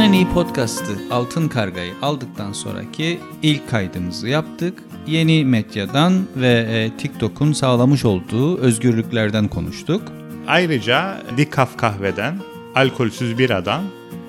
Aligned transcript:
Yılın 0.00 0.12
en 0.12 0.18
iyi 0.18 0.28
podcastı 0.28 0.92
Altın 1.10 1.48
Karga'yı 1.48 1.92
aldıktan 2.02 2.52
sonraki 2.52 3.20
ilk 3.42 3.70
kaydımızı 3.70 4.28
yaptık. 4.28 4.82
Yeni 5.06 5.44
medyadan 5.44 6.26
ve 6.36 6.66
e, 6.70 6.96
TikTok'un 6.96 7.52
sağlamış 7.52 8.04
olduğu 8.04 8.58
özgürlüklerden 8.58 9.48
konuştuk. 9.48 10.02
Ayrıca 10.46 11.22
Dikaf 11.36 11.76
kahveden, 11.76 12.38
alkolsüz 12.74 13.38
biradan, 13.38 13.82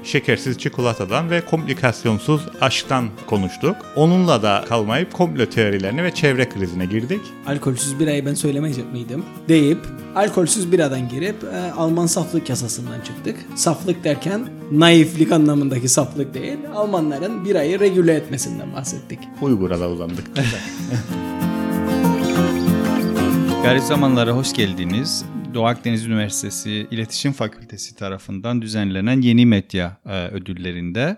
şekersiz 0.04 0.58
çikolatadan 0.58 1.30
ve 1.30 1.42
komplikasyonsuz 1.42 2.42
aşktan 2.62 3.10
konuştuk. 3.26 3.76
Onunla 3.96 4.44
da 4.44 4.66
kalmayıp 4.70 5.14
komplo 5.14 5.46
teorilerine 5.46 6.04
ve 6.04 6.14
çevre 6.14 6.50
krizine 6.50 6.86
girdik. 6.86 7.22
Alkolsüz 7.48 8.00
birayı 8.00 8.26
ben 8.26 8.34
söylemeyecek 8.34 8.94
miydim? 8.94 9.24
Deyip 9.50 9.80
alkolsüz 10.16 10.72
biradan 10.72 11.10
girip 11.10 11.44
e, 11.44 11.72
Alman 11.72 12.06
saflık 12.06 12.50
yasasından 12.50 13.02
çıktık. 13.02 13.36
Saflık 13.56 14.04
derken 14.04 14.48
naiflik 14.72 15.32
anlamındaki 15.32 15.90
saflık 15.90 16.34
değil. 16.34 16.58
Almanların 16.76 17.46
birayı 17.46 17.80
regüle 17.80 18.14
etmesinden 18.14 18.74
bahsettik. 18.74 19.20
Uygur'a 19.42 19.80
da 19.80 19.90
uzandık. 19.90 20.26
Garip 23.64 23.84
zamanlara 23.84 24.32
hoş 24.32 24.54
geldiniz. 24.54 25.26
Doğu 25.54 25.66
Akdeniz 25.66 26.06
Üniversitesi 26.06 26.88
İletişim 26.92 27.32
Fakültesi 27.32 27.96
tarafından 27.96 28.62
düzenlenen 28.62 29.22
Yeni 29.22 29.46
Medya 29.46 29.98
e, 30.06 30.28
ödüllerinde 30.28 31.18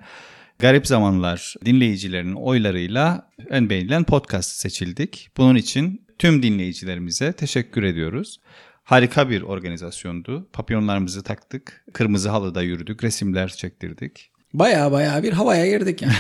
Garip 0.60 0.88
Zamanlar 0.88 1.56
dinleyicilerinin 1.66 2.36
oylarıyla 2.36 3.30
en 3.50 3.70
beğenilen 3.70 4.04
podcast 4.04 4.50
seçildik. 4.50 5.30
Bunun 5.38 5.56
için 5.56 6.08
tüm 6.20 6.44
dinleyicilerimize 6.44 7.34
teşekkür 7.34 7.84
ediyoruz. 7.84 8.40
Harika 8.84 9.30
bir 9.30 9.42
organizasyondu. 9.42 10.50
Papyonlarımızı 10.54 11.24
taktık, 11.24 11.86
kırmızı 11.94 12.30
halıda 12.30 12.62
yürüdük, 12.62 13.04
resimler 13.04 13.50
çektirdik. 13.50 14.33
Baya 14.54 14.92
baya 14.92 15.24
bir 15.24 15.34
havaya 15.34 15.68
girdik 15.78 16.02
yani. 16.02 16.14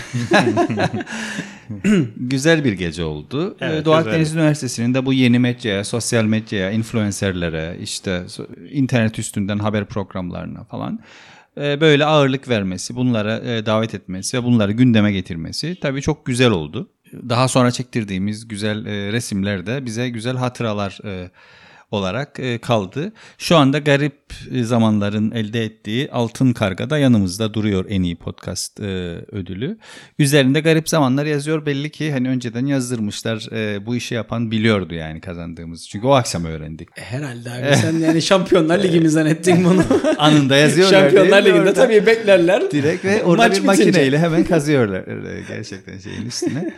Güzel 2.17 2.64
bir 2.64 2.73
gece 2.73 3.03
oldu. 3.03 3.58
Evet, 3.62 3.81
Ee, 3.81 3.86
Doğu 3.86 3.98
güzel. 3.98 4.12
Akdeniz 4.12 4.36
Üniversitesi'nin 4.36 4.94
de 4.94 5.06
bu 5.06 5.14
yeni 5.14 5.39
medyaya, 5.39 5.84
sosyal 5.84 6.23
medyaya, 6.23 6.72
influencerlere, 6.72 7.78
işte 7.81 8.23
internet 8.72 9.20
üstünden 9.20 9.59
haber 9.59 9.86
programlarına 9.86 10.64
falan 10.64 11.00
e, 11.58 11.81
böyle 11.81 12.06
ağırlık 12.06 12.50
vermesi, 12.50 12.95
bunlara 12.95 13.38
e, 13.39 13.66
davet 13.66 13.95
etmesi 13.95 14.38
ve 14.38 14.44
bunları 14.44 14.72
gündeme 14.72 15.11
getirmesi 15.11 15.78
tabii 15.81 16.02
çok 16.02 16.26
güzel 16.26 16.52
oldu. 16.52 16.89
Daha 17.30 17.48
sonra 17.48 17.72
çektirdiğimiz 17.72 18.48
güzel 18.48 18.86
e, 18.86 19.11
resimler 19.11 19.66
de 19.66 19.86
bize 19.86 20.09
güzel 20.09 20.38
hatıralar 20.38 21.00
olarak 21.94 22.39
e, 22.39 22.58
kaldı. 22.58 23.11
Şu 23.38 23.58
anda 23.58 23.80
garip 23.80 24.16
e, 24.52 24.63
zamanların 24.63 25.31
elde 25.31 25.63
ettiği 25.63 26.11
Altın 26.11 26.53
Karga 26.53 26.89
da 26.89 26.97
yanımızda 26.97 27.53
duruyor 27.53 27.86
en 27.89 28.03
iyi 28.03 28.16
podcast 28.16 28.80
e, 28.80 28.83
ödülü. 29.31 29.77
Üzerinde 30.19 30.59
garip 30.59 30.89
zamanlar 30.89 31.25
yazıyor 31.25 31.66
belli 31.66 31.89
ki 31.89 32.11
hani 32.11 32.30
önceden 32.30 32.66
yazdırmışlar 32.66 33.47
bu 33.86 33.95
işi 33.95 34.16
yapan 34.16 34.52
biliyordu 34.52 34.94
yani 34.94 35.21
kazandığımız. 35.21 35.89
Çünkü 35.89 36.08
o 36.08 36.11
akşam 36.11 36.45
öğrendik. 36.45 36.89
Herhalde 36.94 37.52
abi 37.52 37.75
sen 37.75 37.99
yani 37.99 38.21
Şampiyonlar 38.21 38.83
Ligi'mizden 38.83 39.25
ettin 39.25 39.66
bunu. 39.66 39.83
Anında 40.17 40.55
yazıyorlar. 40.55 40.99
Şampiyonlar 41.02 41.41
Ligi'nde 41.41 41.59
orada? 41.59 41.73
tabii 41.73 42.05
beklerler. 42.05 42.71
Direkt 42.71 43.05
ve 43.05 43.23
orada 43.23 43.47
Maç 43.47 43.52
bir 43.52 43.64
bitince. 43.64 43.86
makineyle 43.86 44.19
hemen 44.19 44.44
kazıyorlar 44.44 45.03
gerçekten 45.47 45.99
şeyin 45.99 46.25
üstüne. 46.25 46.73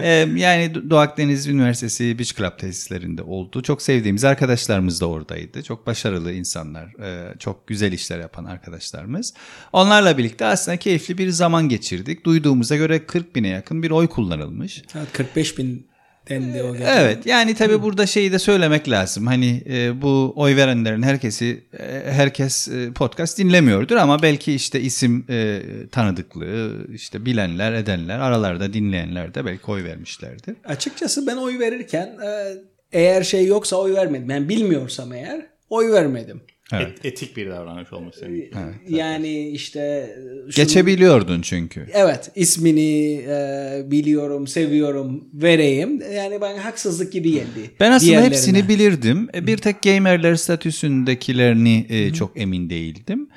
Ee, 0.00 0.28
yani 0.36 0.90
Doğu 0.90 0.98
Akdeniz 0.98 1.46
Üniversitesi 1.46 2.18
Beach 2.18 2.36
Club 2.36 2.58
tesislerinde 2.58 3.22
oldu. 3.22 3.62
Çok 3.62 3.82
sevdiğimiz 3.82 4.24
arkadaşlarımız 4.24 5.00
da 5.00 5.06
oradaydı. 5.06 5.62
Çok 5.62 5.86
başarılı 5.86 6.32
insanlar, 6.32 6.86
e, 7.00 7.38
çok 7.38 7.66
güzel 7.66 7.92
işler 7.92 8.20
yapan 8.20 8.44
arkadaşlarımız. 8.44 9.34
Onlarla 9.72 10.18
birlikte 10.18 10.44
aslında 10.44 10.76
keyifli 10.76 11.18
bir 11.18 11.28
zaman 11.28 11.68
geçirdik. 11.68 12.26
Duyduğumuza 12.26 12.76
göre 12.76 13.06
40 13.06 13.36
bine 13.36 13.48
yakın 13.48 13.82
bir 13.82 13.90
oy 13.90 14.08
kullanılmış. 14.08 14.82
Evet, 14.96 15.08
45 15.12 15.58
bin 15.58 15.91
dendi 16.28 16.62
o 16.62 16.72
gece. 16.72 16.84
Evet 16.84 17.26
yani 17.26 17.54
tabii 17.54 17.82
burada 17.82 18.06
şeyi 18.06 18.32
de 18.32 18.38
söylemek 18.38 18.88
lazım. 18.88 19.26
Hani 19.26 19.62
e, 19.70 20.02
bu 20.02 20.32
oy 20.36 20.56
verenlerin 20.56 21.02
herkesi 21.02 21.64
e, 21.78 22.12
herkes 22.12 22.68
e, 22.68 22.92
podcast 22.92 23.38
dinlemiyordur 23.38 23.96
ama 23.96 24.22
belki 24.22 24.52
işte 24.52 24.80
isim 24.80 25.26
e, 25.30 25.62
tanıdıklığı 25.92 26.86
işte 26.94 27.24
bilenler 27.24 27.72
edenler 27.72 28.18
aralarda 28.18 28.72
dinleyenler 28.72 29.34
de 29.34 29.44
belki 29.44 29.70
oy 29.70 29.84
vermişlerdir. 29.84 30.56
Açıkçası 30.64 31.26
ben 31.26 31.36
oy 31.36 31.58
verirken 31.58 32.06
e, 32.06 32.54
eğer 32.92 33.22
şey 33.22 33.46
yoksa 33.46 33.76
oy 33.76 33.94
vermedim. 33.94 34.28
Ben 34.28 34.48
bilmiyorsam 34.48 35.12
eğer 35.12 35.46
oy 35.70 35.92
vermedim. 35.92 36.40
Evet. 36.72 36.88
Et- 36.98 37.04
etik 37.06 37.36
bir 37.36 37.50
davranış 37.50 37.92
olmuş 37.92 38.14
senin. 38.20 38.50
Yani 38.88 39.48
işte 39.48 40.10
şunu- 40.40 40.50
Geçebiliyordun 40.66 41.42
çünkü. 41.42 41.86
Evet 41.92 42.30
ismini 42.34 43.12
e, 43.28 43.82
biliyorum, 43.90 44.46
seviyorum, 44.46 45.24
vereyim. 45.34 46.02
Yani 46.14 46.40
bana 46.40 46.64
haksızlık 46.64 47.12
gibi 47.12 47.32
geldi. 47.32 47.70
Ben 47.80 47.90
aslında 47.92 48.22
hepsini 48.22 48.68
bilirdim. 48.68 49.28
E, 49.34 49.46
Bir 49.46 49.56
tek 49.58 49.82
gamerler 49.82 50.34
statüsündekilerini 50.36 51.86
e, 51.88 52.12
çok 52.12 52.40
emin 52.40 52.70
değildim. 52.70 53.28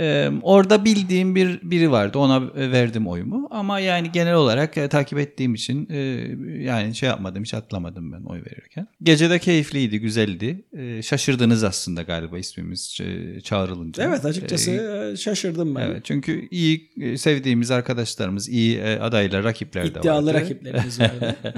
E, 0.00 0.30
orada 0.42 0.84
bildiğim 0.84 1.34
bir 1.34 1.60
biri 1.62 1.90
vardı. 1.90 2.18
Ona 2.18 2.54
verdim 2.54 3.06
oyumu. 3.08 3.48
Ama 3.50 3.80
yani 3.80 4.12
genel 4.12 4.34
olarak 4.34 4.76
e, 4.78 4.88
takip 4.88 5.18
ettiğim 5.18 5.54
için 5.54 5.88
e, 5.90 5.96
yani 6.62 6.94
şey 6.94 7.08
yapmadım, 7.08 7.42
hiç 7.42 7.54
atlamadım 7.54 8.12
ben 8.12 8.22
oy 8.22 8.38
verirken. 8.38 8.88
Gece 9.02 9.30
de 9.30 9.38
keyifliydi, 9.38 10.00
güzeldi. 10.00 10.64
E, 10.78 11.02
şaşırdınız 11.02 11.64
aslında 11.64 12.02
galiba 12.02 12.38
ismimiz 12.38 13.00
çağrılınca. 13.44 14.04
Evet 14.04 14.24
açıkçası 14.24 14.70
E, 14.70 15.16
şaşırdım 15.16 15.74
ben. 15.74 15.80
Evet 15.80 16.04
çünkü 16.04 16.48
iyi 16.50 16.90
sevdiğimiz 17.18 17.70
arkadaşlarımız, 17.70 18.48
iyi 18.48 18.82
adaylar, 18.82 19.44
rakipler 19.44 19.84
de 19.84 19.88
vardı. 19.88 19.98
İddialı 19.98 20.34
rakiplerimiz 20.34 21.00
vardı. 21.00 21.36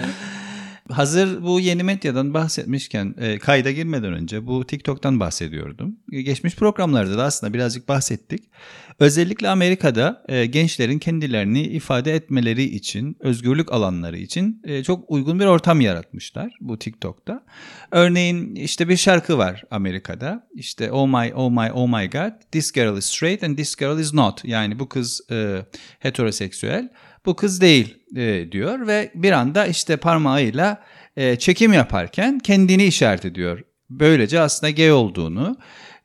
Hazır 0.90 1.42
bu 1.42 1.60
yeni 1.60 1.82
medyadan 1.82 2.34
bahsetmişken 2.34 3.14
e, 3.18 3.38
kayda 3.38 3.70
girmeden 3.70 4.12
önce 4.12 4.46
bu 4.46 4.66
TikTok'tan 4.66 5.20
bahsediyordum. 5.20 5.96
E, 6.12 6.22
geçmiş 6.22 6.56
programlarda 6.56 7.18
da 7.18 7.24
aslında 7.24 7.54
birazcık 7.54 7.88
bahsettik. 7.88 8.50
Özellikle 8.98 9.48
Amerika'da 9.48 10.24
e, 10.28 10.46
gençlerin 10.46 10.98
kendilerini 10.98 11.62
ifade 11.62 12.14
etmeleri 12.14 12.62
için, 12.62 13.16
özgürlük 13.20 13.72
alanları 13.72 14.18
için 14.18 14.62
e, 14.64 14.82
çok 14.82 15.10
uygun 15.10 15.40
bir 15.40 15.46
ortam 15.46 15.80
yaratmışlar 15.80 16.56
bu 16.60 16.78
TikTok'ta. 16.78 17.44
Örneğin 17.90 18.54
işte 18.54 18.88
bir 18.88 18.96
şarkı 18.96 19.38
var 19.38 19.64
Amerika'da. 19.70 20.48
İşte 20.54 20.92
oh 20.92 21.06
my 21.06 21.32
oh 21.34 21.50
my 21.50 21.70
oh 21.72 21.88
my 21.88 22.10
god 22.10 22.32
this 22.52 22.72
girl 22.72 22.96
is 22.96 23.04
straight 23.04 23.44
and 23.44 23.56
this 23.56 23.76
girl 23.76 23.98
is 23.98 24.14
not. 24.14 24.44
Yani 24.44 24.78
bu 24.78 24.88
kız 24.88 25.20
e, 25.30 25.66
heteroseksüel 25.98 26.88
bu 27.26 27.36
kız 27.36 27.60
değil 27.60 27.95
e, 28.16 28.52
diyor 28.52 28.86
ve 28.86 29.10
bir 29.14 29.32
anda 29.32 29.66
işte 29.66 29.96
parmağıyla 29.96 30.82
e, 31.16 31.36
çekim 31.36 31.72
yaparken 31.72 32.38
kendini 32.38 32.84
işaret 32.84 33.24
ediyor. 33.24 33.62
Böylece 33.90 34.40
aslında 34.40 34.70
gay 34.70 34.92
olduğunu 34.92 35.56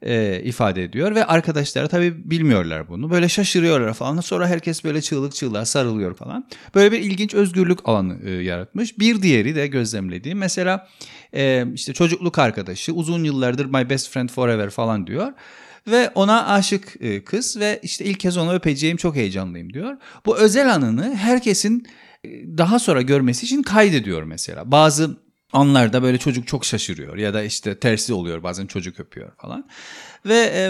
e, 0.02 0.42
ifade 0.44 0.84
ediyor 0.84 1.16
ve 1.16 1.26
arkadaşlar 1.26 1.88
tabii 1.88 2.32
bilmiyorlar 2.32 2.90
bunu. 2.90 3.12
Böyle 3.12 3.30
şaşırıyorlar 3.30 3.94
falan. 3.94 4.22
Sonra 4.22 4.48
herkes 4.48 4.84
böyle 4.84 5.02
çığlık 5.02 5.36
çığlığa 5.36 5.66
sarılıyor 5.66 6.16
falan. 6.16 6.48
Böyle 6.76 6.92
bir 6.92 7.00
ilginç 7.00 7.34
özgürlük 7.34 7.90
alanı 7.90 8.18
e, 8.26 8.32
yaratmış. 8.32 9.00
Bir 9.00 9.22
diğeri 9.22 9.56
de 9.56 9.68
gözlemlediğim 9.68 10.38
mesela 10.38 10.88
e, 11.34 11.66
işte 11.74 11.94
çocukluk 11.94 12.40
arkadaşı 12.40 12.94
uzun 12.94 13.24
yıllardır 13.24 13.66
my 13.66 13.90
best 13.90 14.10
friend 14.10 14.30
forever 14.30 14.70
falan 14.70 15.08
diyor. 15.08 15.34
Ve 15.88 16.12
ona 16.16 16.48
aşık 16.48 16.96
e, 17.00 17.24
kız 17.24 17.60
ve 17.60 17.80
işte 17.84 18.06
ilk 18.06 18.20
kez 18.20 18.38
onu 18.38 18.54
öpeceğim 18.54 18.98
çok 18.98 19.16
heyecanlıyım 19.16 19.74
diyor. 19.74 19.98
Bu 20.26 20.38
özel 20.38 20.74
anını 20.74 21.16
herkesin 21.16 21.88
e, 22.24 22.30
daha 22.58 22.80
sonra 22.80 23.02
görmesi 23.02 23.46
için 23.46 23.64
kaydediyor 23.64 24.24
mesela. 24.24 24.72
Bazı 24.72 25.18
anlarda 25.54 26.04
böyle 26.04 26.18
çocuk 26.18 26.48
çok 26.48 26.66
şaşırıyor 26.66 27.18
ya 27.18 27.34
da 27.34 27.44
işte 27.44 27.80
tersi 27.80 28.14
oluyor 28.14 28.44
bazen 28.44 28.66
çocuk 28.68 29.00
öpüyor 29.00 29.32
falan. 29.38 29.68
Ve 30.26 30.52
e, 30.56 30.70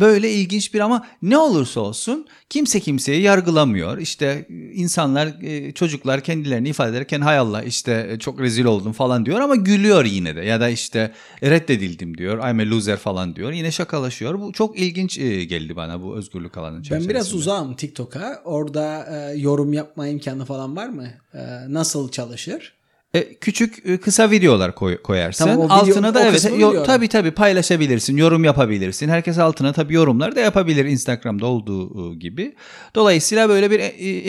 böyle 0.00 0.30
ilginç 0.32 0.74
bir 0.74 0.80
ama 0.80 1.06
ne 1.22 1.38
olursa 1.38 1.80
olsun 1.80 2.26
kimse 2.50 2.80
kimseyi 2.80 3.22
yargılamıyor. 3.22 3.98
İşte 3.98 4.46
insanlar 4.74 5.26
e, 5.42 5.72
çocuklar 5.72 6.20
kendilerini 6.20 6.68
ifade 6.68 6.90
ederken 6.90 7.20
hay 7.20 7.38
Allah 7.38 7.62
işte 7.62 8.06
e, 8.10 8.18
çok 8.18 8.40
rezil 8.40 8.64
oldum 8.64 8.92
falan 8.92 9.26
diyor 9.26 9.40
ama 9.40 9.56
gülüyor 9.56 10.04
yine 10.04 10.36
de 10.36 10.40
ya 10.40 10.60
da 10.60 10.68
işte 10.68 11.12
reddedildim 11.42 12.18
diyor 12.18 12.50
I'm 12.50 12.58
a 12.58 12.70
loser 12.70 12.96
falan 12.96 13.36
diyor 13.36 13.52
yine 13.52 13.70
şakalaşıyor. 13.70 14.40
Bu 14.40 14.52
çok 14.52 14.78
ilginç 14.78 15.18
e, 15.18 15.44
geldi 15.44 15.76
bana 15.76 16.02
bu 16.02 16.16
özgürlük 16.16 16.56
alanı 16.56 16.76
Ben 16.76 16.82
çerçevesinde. 16.82 17.10
biraz 17.14 17.34
uzağım 17.34 17.76
TikTok'a. 17.76 18.42
Orada 18.44 19.06
e, 19.16 19.38
yorum 19.38 19.72
yapma 19.72 20.06
imkanı 20.08 20.44
falan 20.44 20.76
var 20.76 20.88
mı? 20.88 21.06
E, 21.34 21.38
nasıl 21.68 22.10
çalışır? 22.10 22.74
E, 23.14 23.34
küçük 23.34 23.86
e, 23.86 23.96
kısa 24.00 24.30
videolar 24.30 24.74
koy, 24.74 25.02
koyarsın. 25.02 25.44
Tamam, 25.44 25.66
video- 25.66 25.74
altına 25.74 26.14
da 26.14 26.28
evet 26.28 26.50
yo- 26.58 26.82
tabii 26.84 27.08
tabii 27.08 27.30
paylaşabilirsin, 27.30 28.16
yorum 28.16 28.44
yapabilirsin. 28.44 29.08
Herkes 29.08 29.38
altına 29.38 29.72
tabii 29.72 29.94
yorumlar 29.94 30.36
da 30.36 30.40
yapabilir 30.40 30.84
Instagram'da 30.84 31.46
olduğu 31.46 32.12
e, 32.12 32.14
gibi. 32.14 32.54
Dolayısıyla 32.94 33.48
böyle 33.48 33.70
bir 33.70 33.78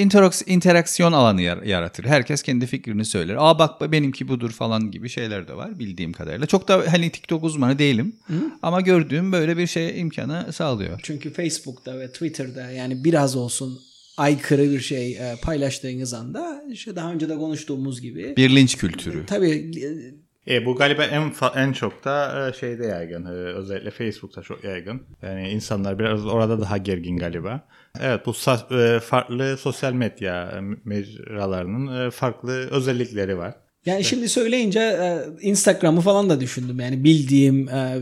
interak- 0.05 0.49
interaksiyon 0.49 1.11
alanı 1.13 1.41
yar- 1.41 1.63
yaratır. 1.63 2.05
Herkes 2.05 2.41
kendi 2.43 2.65
fikrini 2.67 3.05
söyler. 3.05 3.35
Aa 3.39 3.59
bak 3.59 3.91
benimki 3.91 4.27
budur 4.27 4.51
falan 4.51 4.91
gibi 4.91 5.09
şeyler 5.09 5.47
de 5.47 5.55
var 5.57 5.79
bildiğim 5.79 6.13
kadarıyla. 6.13 6.45
Çok 6.47 6.67
da 6.67 6.83
hani 6.91 7.09
TikTok 7.09 7.43
uzmanı 7.43 7.79
değilim. 7.79 8.15
Ama 8.61 8.81
gördüğüm 8.81 9.31
böyle 9.31 9.57
bir 9.57 9.67
şey 9.67 9.99
imkanı 10.01 10.53
sağlıyor. 10.53 10.99
Çünkü 11.03 11.33
Facebook'ta 11.33 11.99
ve 11.99 12.07
Twitter'da 12.11 12.71
yani 12.71 13.03
biraz 13.03 13.35
olsun 13.35 13.79
aykırı 14.17 14.71
bir 14.71 14.79
şey 14.79 15.11
e, 15.17 15.35
paylaştığınız 15.41 16.13
anda 16.13 16.63
işte 16.71 16.95
daha 16.95 17.11
önce 17.13 17.29
de 17.29 17.35
konuştuğumuz 17.37 18.01
gibi 18.01 18.33
Bir 18.37 18.55
linç 18.55 18.77
kültürü. 18.77 19.25
tabii 19.25 19.71
e, 19.81 20.25
E, 20.47 20.65
bu 20.65 20.75
galiba 20.75 21.03
en 21.03 21.33
en 21.55 21.73
çok 21.73 22.05
da 22.05 22.47
e, 22.49 22.53
şeyde 22.59 22.85
yaygın. 22.85 23.25
E, 23.25 23.29
özellikle 23.29 23.91
Facebook'ta 23.91 24.41
çok 24.41 24.63
yaygın. 24.63 25.01
Yani 25.21 25.49
insanlar 25.49 25.99
biraz 25.99 26.25
orada 26.25 26.61
daha 26.61 26.77
gergin 26.77 27.17
galiba. 27.17 27.67
Evet 28.01 28.21
bu 28.25 28.33
e, 28.75 28.99
farklı 28.99 29.57
sosyal 29.57 29.93
medya 29.93 30.43
e, 30.51 30.59
mecralarının 30.85 32.07
e, 32.07 32.11
farklı 32.11 32.51
özellikleri 32.71 33.37
var. 33.37 33.55
yani 33.85 34.03
şimdi 34.03 34.29
söyleyince 34.29 34.79
e, 34.79 35.19
Instagram'ı 35.41 36.01
falan 36.01 36.29
da 36.29 36.39
düşündüm. 36.41 36.79
Yani 36.79 37.03
bildiğim 37.03 37.69
e, 37.69 37.97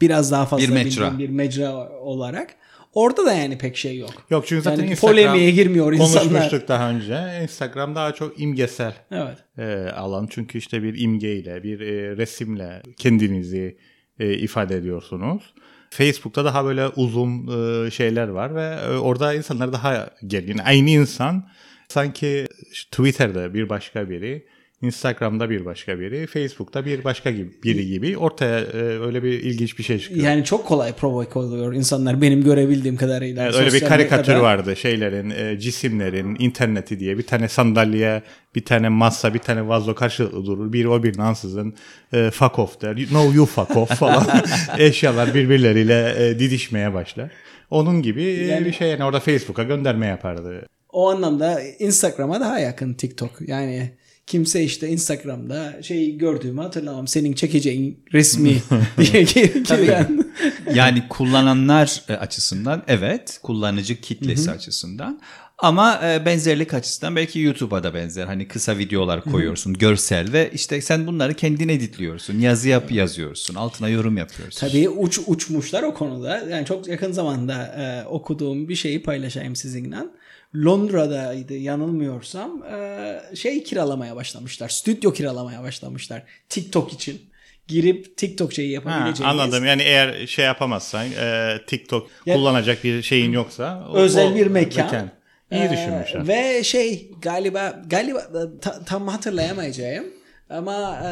biraz 0.00 0.32
daha 0.32 0.46
fazla 0.46 0.64
Bir 0.68 0.72
mecra. 0.72 1.12
bildiğim 1.12 1.18
bir 1.18 1.36
mecra 1.36 1.88
olarak. 2.00 2.54
Orada 2.92 3.26
da 3.26 3.32
yani 3.32 3.58
pek 3.58 3.76
şey 3.76 3.98
yok. 3.98 4.10
Yok 4.30 4.46
çünkü 4.46 4.62
zaten 4.62 4.82
Yani 4.82 4.90
Instagram 4.90 5.16
polemiğe 5.16 5.50
girmiyor 5.50 5.92
insanlar. 5.92 6.22
konuşmuştuk 6.28 6.68
daha 6.68 6.90
önce. 6.90 7.40
Instagram 7.42 7.94
daha 7.94 8.12
çok 8.14 8.40
imgesel 8.40 8.94
Evet. 9.10 9.38
e, 9.58 9.90
alan. 9.90 10.26
Çünkü 10.30 10.58
işte 10.58 10.82
bir 10.82 11.00
imgeyle, 11.00 11.62
bir 11.62 11.80
e, 11.80 12.16
resimle 12.16 12.82
kendinizi 12.96 13.76
e, 14.20 14.32
ifade 14.34 14.76
ediyorsunuz. 14.76 15.42
Facebook'ta 15.90 16.44
daha 16.44 16.64
böyle 16.64 16.88
uzun 16.88 17.46
e, 17.86 17.90
şeyler 17.90 18.28
var 18.28 18.54
ve 18.54 18.76
e, 18.84 18.96
orada 18.96 19.34
insanlar 19.34 19.72
daha 19.72 20.10
gergin. 20.26 20.58
Aynı 20.58 20.90
insan 20.90 21.48
sanki 21.88 22.46
Twitter'da 22.90 23.54
bir 23.54 23.68
başka 23.68 24.10
biri, 24.10 24.46
Instagram'da 24.82 25.50
bir 25.50 25.64
başka 25.64 26.00
biri, 26.00 26.26
Facebook'ta 26.26 26.84
bir 26.84 27.04
başka 27.04 27.30
gibi, 27.30 27.50
biri 27.64 27.86
gibi 27.86 28.18
ortaya 28.18 28.58
e, 28.60 28.76
öyle 28.78 29.22
bir 29.22 29.32
ilginç 29.32 29.78
bir 29.78 29.82
şey 29.82 29.98
çıkıyor. 29.98 30.26
Yani 30.26 30.44
çok 30.44 30.66
kolay 30.66 30.92
provoke 30.92 31.38
oluyor 31.38 31.74
insanlar 31.74 32.22
benim 32.22 32.44
görebildiğim 32.44 32.96
kadarıyla. 32.96 33.44
Evet, 33.44 33.54
öyle 33.54 33.72
bir 33.72 33.80
karikatür 33.80 34.32
medyada. 34.32 34.42
vardı 34.42 34.76
şeylerin, 34.76 35.30
e, 35.30 35.58
cisimlerin, 35.60 36.36
interneti 36.38 37.00
diye 37.00 37.18
bir 37.18 37.26
tane 37.26 37.48
sandalye, 37.48 38.22
bir 38.54 38.64
tane 38.64 38.88
masa, 38.88 39.34
bir 39.34 39.38
tane 39.38 39.68
vazo 39.68 39.94
karşılıklı 39.94 40.46
durur. 40.46 40.72
Biri 40.72 40.88
o 40.88 41.02
birinin 41.02 41.22
ansızın 41.22 41.74
e, 42.12 42.30
fuck 42.30 42.58
off 42.58 42.80
der. 42.80 42.96
No 43.12 43.32
you 43.32 43.46
fuck 43.46 43.76
off 43.76 43.88
falan. 43.98 44.26
Eşyalar 44.78 45.34
birbirleriyle 45.34 46.14
e, 46.18 46.38
didişmeye 46.38 46.94
başlar. 46.94 47.30
Onun 47.70 48.02
gibi 48.02 48.22
e, 48.22 48.46
Yani- 48.46 48.66
bir 48.66 48.72
şey 48.72 48.88
yani 48.88 49.04
orada 49.04 49.20
Facebook'a 49.20 49.62
gönderme 49.62 50.06
yapardı. 50.06 50.66
O 50.92 51.10
anlamda 51.10 51.60
Instagram'a 51.78 52.40
daha 52.40 52.58
yakın 52.58 52.94
TikTok. 52.94 53.30
Yani 53.48 53.92
kimse 54.28 54.64
işte 54.64 54.88
Instagram'da 54.88 55.82
şey 55.82 56.16
gördüğümü 56.18 56.60
hatırlamam. 56.60 57.08
Senin 57.08 57.32
çekeceğin 57.32 58.00
resmi 58.12 58.62
diye 58.98 59.22
giren. 59.22 60.24
Yani 60.74 61.08
kullananlar 61.08 62.02
e, 62.08 62.12
açısından 62.12 62.82
evet, 62.88 63.40
kullanıcı 63.42 64.00
kitlesi 64.00 64.50
açısından. 64.50 65.20
Ama 65.58 66.00
e, 66.04 66.26
benzerlik 66.26 66.74
açısından 66.74 67.16
belki 67.16 67.40
YouTube'a 67.40 67.82
da 67.82 67.94
benzer. 67.94 68.26
Hani 68.26 68.48
kısa 68.48 68.78
videolar 68.78 69.24
koyuyorsun, 69.24 69.74
görsel 69.74 70.32
ve 70.32 70.50
işte 70.54 70.80
sen 70.80 71.06
bunları 71.06 71.34
kendin 71.34 71.68
editliyorsun. 71.68 72.38
Yazı 72.38 72.68
yap 72.68 72.92
yazıyorsun, 72.92 73.54
altına 73.54 73.88
yorum 73.88 74.16
yapıyorsun. 74.16 74.68
Tabii 74.68 74.88
uç 74.88 75.20
uçmuşlar 75.26 75.82
o 75.82 75.94
konuda. 75.94 76.38
Yani 76.50 76.66
çok 76.66 76.88
yakın 76.88 77.12
zamanda 77.12 77.64
e, 77.64 78.08
okuduğum 78.08 78.68
bir 78.68 78.74
şeyi 78.74 79.02
paylaşayım 79.02 79.56
sizinle. 79.56 79.96
Londra'daydı 80.64 81.56
yanılmıyorsam 81.56 82.62
e, 82.64 83.20
şey 83.36 83.62
kiralamaya 83.64 84.16
başlamışlar. 84.16 84.68
Stüdyo 84.68 85.12
kiralamaya 85.12 85.62
başlamışlar. 85.62 86.22
TikTok 86.48 86.92
için. 86.92 87.22
Girip 87.68 88.16
TikTok 88.16 88.52
şeyi 88.52 88.68
Ha, 88.68 88.90
yapabileceğiniz. 88.90 89.20
anladım. 89.40 89.64
Yani 89.64 89.82
eğer 89.82 90.26
şey 90.26 90.44
yapamazsan, 90.44 91.06
e, 91.20 91.54
TikTok 91.66 92.10
Ya- 92.26 92.34
kullanacak 92.34 92.84
bir 92.84 93.02
şeyin 93.02 93.32
yoksa 93.32 93.88
o- 93.92 93.96
özel 93.96 94.34
bir 94.34 94.46
mekan. 94.46 95.10
İyi 95.52 95.62
Ee, 95.62 95.70
düşünmüşler. 95.70 96.28
Ve 96.28 96.64
şey 96.64 97.10
galiba 97.22 97.82
galiba 97.86 98.22
ta- 98.60 98.84
tam 98.84 99.08
hatırlayamayacağım 99.08 100.04
ama 100.50 100.96
e, 101.04 101.08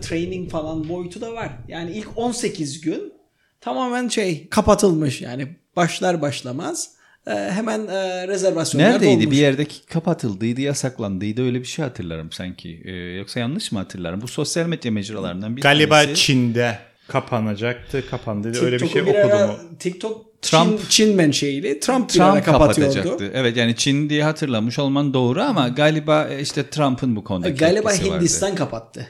training 0.00 0.50
falan 0.50 0.88
boyutu 0.88 1.20
da 1.20 1.32
var. 1.32 1.50
Yani 1.68 1.90
ilk 1.92 2.08
18 2.18 2.80
gün 2.80 3.12
tamamen 3.60 4.08
şey 4.08 4.48
kapatılmış 4.48 5.20
yani 5.22 5.48
başlar 5.76 6.22
başlamaz 6.22 6.90
e, 6.94 6.99
hemen 7.26 7.86
e, 7.86 8.28
rezervasyonlar 8.28 8.90
Neredeydi? 8.90 9.20
dolmuş. 9.20 9.30
Bir 9.36 9.40
yerde 9.40 9.66
kapatıldıydı, 9.92 10.60
yasaklandıydı. 10.60 11.42
Öyle 11.42 11.60
bir 11.60 11.64
şey 11.64 11.84
hatırlarım 11.84 12.32
sanki. 12.32 12.82
Ee, 12.84 12.90
yoksa 12.92 13.40
yanlış 13.40 13.72
mı 13.72 13.78
hatırlarım? 13.78 14.20
Bu 14.22 14.28
sosyal 14.28 14.66
medya 14.66 14.92
mecralarından 14.92 15.56
bir 15.56 15.62
Galiba 15.62 16.02
tanesi. 16.02 16.14
Çin'de 16.22 16.78
kapanacaktı, 17.08 18.04
kapandı. 18.10 18.64
Öyle 18.64 18.78
bir 18.80 18.88
şey 18.88 19.06
bir 19.06 19.14
ara- 19.14 19.44
okudum. 19.48 19.76
TikTok 19.78 20.26
Trump- 20.42 20.78
Çin, 20.78 20.88
Çin 20.88 21.16
menşeili. 21.16 21.80
Trump, 21.80 22.14
bir 22.14 22.20
ara 22.20 22.32
Trump 22.32 22.44
kapatacaktı. 22.44 23.30
Evet 23.34 23.56
yani 23.56 23.76
Çin 23.76 24.10
diye 24.10 24.24
hatırlamış 24.24 24.78
olman 24.78 25.14
doğru 25.14 25.42
ama 25.42 25.68
galiba 25.68 26.28
e, 26.28 26.40
işte 26.40 26.70
Trump'ın 26.70 27.16
bu 27.16 27.24
konudaki 27.24 27.54
Galiba 27.56 27.92
etkisi 27.92 28.10
vardı. 28.10 28.18
Hindistan 28.20 28.54
kapattı. 28.54 29.06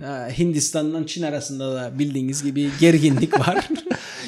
Ha, 0.00 0.28
Hindistan'dan 0.38 1.04
Çin 1.04 1.22
arasında 1.22 1.74
da 1.74 1.98
bildiğiniz 1.98 2.42
gibi 2.42 2.70
gerginlik 2.80 3.40
var. 3.40 3.68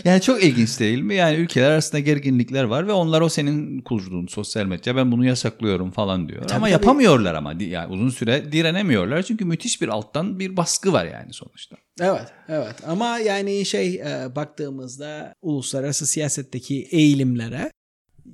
Yani 0.05 0.21
çok 0.21 0.45
ilginç 0.45 0.81
değil 0.81 0.99
mi? 0.99 1.15
Yani 1.15 1.37
ülkeler 1.37 1.71
arasında 1.71 2.01
gerginlikler 2.01 2.65
var 2.65 2.87
ve 2.87 2.93
onlar 2.93 3.21
o 3.21 3.29
senin 3.29 3.81
kurduğun 3.81 4.27
sosyal 4.27 4.67
medya 4.67 4.97
ben 4.97 5.13
bunu 5.13 5.25
yasaklıyorum 5.25 5.91
falan 5.91 6.29
diyor. 6.29 6.43
ama 6.51 6.61
tabii. 6.61 6.71
yapamıyorlar 6.71 7.35
ama 7.35 7.55
yani 7.59 7.93
uzun 7.93 8.11
süre 8.11 8.53
direnemiyorlar 8.53 9.23
çünkü 9.23 9.45
müthiş 9.45 9.83
bir 9.83 9.89
alttan 9.89 10.39
bir 10.39 10.57
baskı 10.57 10.93
var 10.93 11.05
yani 11.05 11.33
sonuçta. 11.33 11.77
Evet, 12.01 12.27
evet. 12.49 12.75
Ama 12.87 13.19
yani 13.19 13.65
şey 13.65 13.95
e, 13.95 14.37
baktığımızda 14.37 15.35
uluslararası 15.43 16.07
siyasetteki 16.07 16.89
eğilimlere 16.91 17.71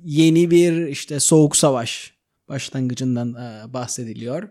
yeni 0.03 0.51
bir 0.51 0.87
işte 0.87 1.19
soğuk 1.19 1.55
savaş 1.55 2.13
başlangıcından 2.49 3.33
e, 3.33 3.73
bahsediliyor. 3.73 4.49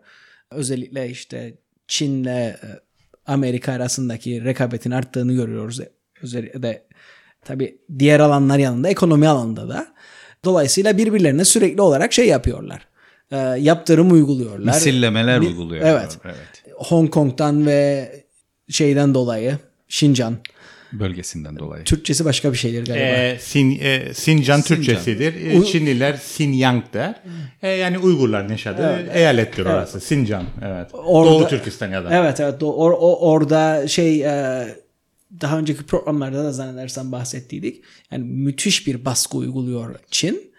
Özellikle 0.50 1.10
işte 1.10 1.58
Çin'le 1.88 2.26
e, 2.26 2.56
Amerika 3.26 3.72
arasındaki 3.72 4.44
rekabetin 4.44 4.90
arttığını 4.90 5.32
görüyoruz. 5.32 5.80
Özellikle 6.22 6.62
de 6.62 6.86
tabii 7.44 7.78
diğer 7.98 8.20
alanlar 8.20 8.58
yanında 8.58 8.88
ekonomi 8.88 9.28
alanında 9.28 9.68
da. 9.68 9.86
Dolayısıyla 10.44 10.98
birbirlerine 10.98 11.44
sürekli 11.44 11.80
olarak 11.80 12.12
şey 12.12 12.28
yapıyorlar. 12.28 12.86
E, 13.30 13.36
yaptırım 13.38 14.12
uyguluyorlar. 14.12 14.74
Misillemeler 14.74 15.38
Mi- 15.38 15.46
uyguluyor. 15.46 15.86
Evet. 15.86 16.18
evet. 16.24 16.64
Hong 16.74 17.10
Kong'dan 17.10 17.66
ve 17.66 18.10
şeyden 18.68 19.14
dolayı 19.14 19.58
Şincan. 19.88 20.36
Bölgesinden 20.92 21.58
dolayı. 21.58 21.84
Türkçesi 21.84 22.24
başka 22.24 22.52
bir 22.52 22.56
şeydir 22.58 22.86
galiba. 22.86 23.04
Ee, 23.04 23.38
Sin, 23.40 23.78
e, 23.80 24.14
Sincan 24.14 24.62
Türkçesidir. 24.62 25.50
E, 25.50 25.58
Uy- 25.58 25.64
Çinliler 25.66 26.14
Sinyang 26.16 26.82
der. 26.94 27.14
E, 27.62 27.68
yani 27.68 27.98
Uygurların 27.98 28.48
yaşadığı 28.48 29.06
eyalettir 29.14 29.66
orası. 29.66 30.00
Sincan. 30.00 30.44
Evet. 30.64 30.88
Orada- 30.92 31.30
Doğu 31.30 31.48
Türkistan 31.48 31.90
ya 31.90 32.04
da. 32.04 32.18
evet 32.20 32.40
evet 32.40 32.54
do- 32.62 32.76
or- 32.76 32.96
o- 32.98 33.30
orada 33.30 33.88
şey 33.88 34.20
e, 34.24 34.66
daha 35.40 35.58
önceki 35.58 35.82
programlarda 35.86 36.44
da 36.44 36.52
zannedersem 36.52 37.12
bahsettiydik. 37.12 37.82
Yani 38.10 38.24
müthiş 38.24 38.86
bir 38.86 39.04
baskı 39.04 39.36
uyguluyor 39.36 39.94
Çin. 40.10 40.52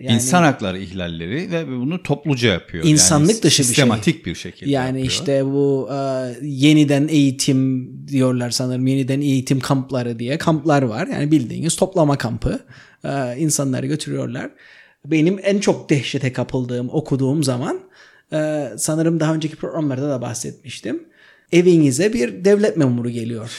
Yani, 0.00 0.14
İnsan 0.14 0.42
hakları 0.42 0.78
ihlalleri 0.78 1.50
ve 1.50 1.68
bunu 1.68 2.02
topluca 2.02 2.48
yapıyor. 2.52 2.84
İnsanlık 2.84 3.30
yani 3.30 3.42
dışı 3.42 3.62
bir 3.62 3.66
şey. 3.66 3.74
sistematik 3.74 4.26
bir 4.26 4.34
şekilde 4.34 4.70
yani 4.70 4.86
yapıyor. 4.86 5.06
işte 5.06 5.44
bu 5.44 5.88
e, 5.92 5.96
yeniden 6.42 7.08
eğitim 7.08 7.90
diyorlar 8.08 8.50
sanırım 8.50 8.86
yeniden 8.86 9.20
eğitim 9.20 9.60
kampları 9.60 10.18
diye 10.18 10.38
kamplar 10.38 10.82
var. 10.82 11.06
Yani 11.06 11.30
bildiğiniz 11.30 11.76
toplama 11.76 12.18
kampı. 12.18 12.60
E, 13.04 13.36
insanları 13.38 13.86
götürüyorlar. 13.86 14.50
Benim 15.04 15.40
en 15.42 15.58
çok 15.58 15.90
dehşete 15.90 16.32
kapıldığım 16.32 16.88
okuduğum 16.92 17.44
zaman 17.44 17.80
e, 18.32 18.68
sanırım 18.76 19.20
daha 19.20 19.34
önceki 19.34 19.56
programlarda 19.56 20.08
da 20.08 20.22
bahsetmiştim. 20.22 21.04
Evinize 21.52 22.12
bir 22.12 22.44
devlet 22.44 22.76
memuru 22.76 23.10
geliyor. 23.10 23.50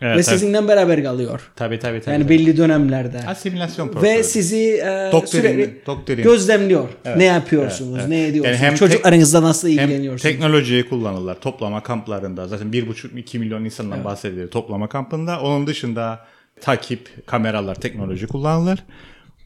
Evet, 0.00 0.18
ve 0.18 0.22
tabii. 0.22 0.38
sizinle 0.38 0.68
beraber 0.68 1.02
kalıyor. 1.02 1.50
Tabii 1.56 1.78
tabii. 1.78 2.00
tabii. 2.00 2.12
Yani 2.12 2.28
belli 2.28 2.56
dönemlerde. 2.56 3.18
Asimilasyon 3.26 3.88
programı. 3.88 4.06
Ve 4.06 4.22
sizi 4.22 4.56
e, 4.56 5.26
sürekli 5.26 5.86
doktrin. 5.86 6.22
gözlemliyor. 6.22 6.88
ne 7.16 7.24
yapıyorsunuz, 7.24 7.90
evet, 7.90 8.00
evet. 8.00 8.08
ne 8.08 8.26
ediyorsunuz, 8.26 8.60
Yani 8.60 8.70
hem 8.70 8.74
çocuklarınızla 8.74 9.42
nasıl 9.42 9.68
Hem 9.68 9.74
ilgileniyorsunuz. 9.74 10.22
teknolojiyi 10.22 10.88
kullanırlar 10.88 11.40
toplama 11.40 11.82
kamplarında. 11.82 12.48
Zaten 12.48 12.66
1,5-2 12.66 13.38
milyon 13.38 13.64
insandan 13.64 14.04
bahsediyor 14.04 14.50
toplama 14.50 14.88
kampında. 14.88 15.40
Onun 15.40 15.66
dışında 15.66 16.20
takip, 16.60 17.26
kameralar, 17.26 17.74
teknoloji 17.74 18.26
kullanılır. 18.26 18.78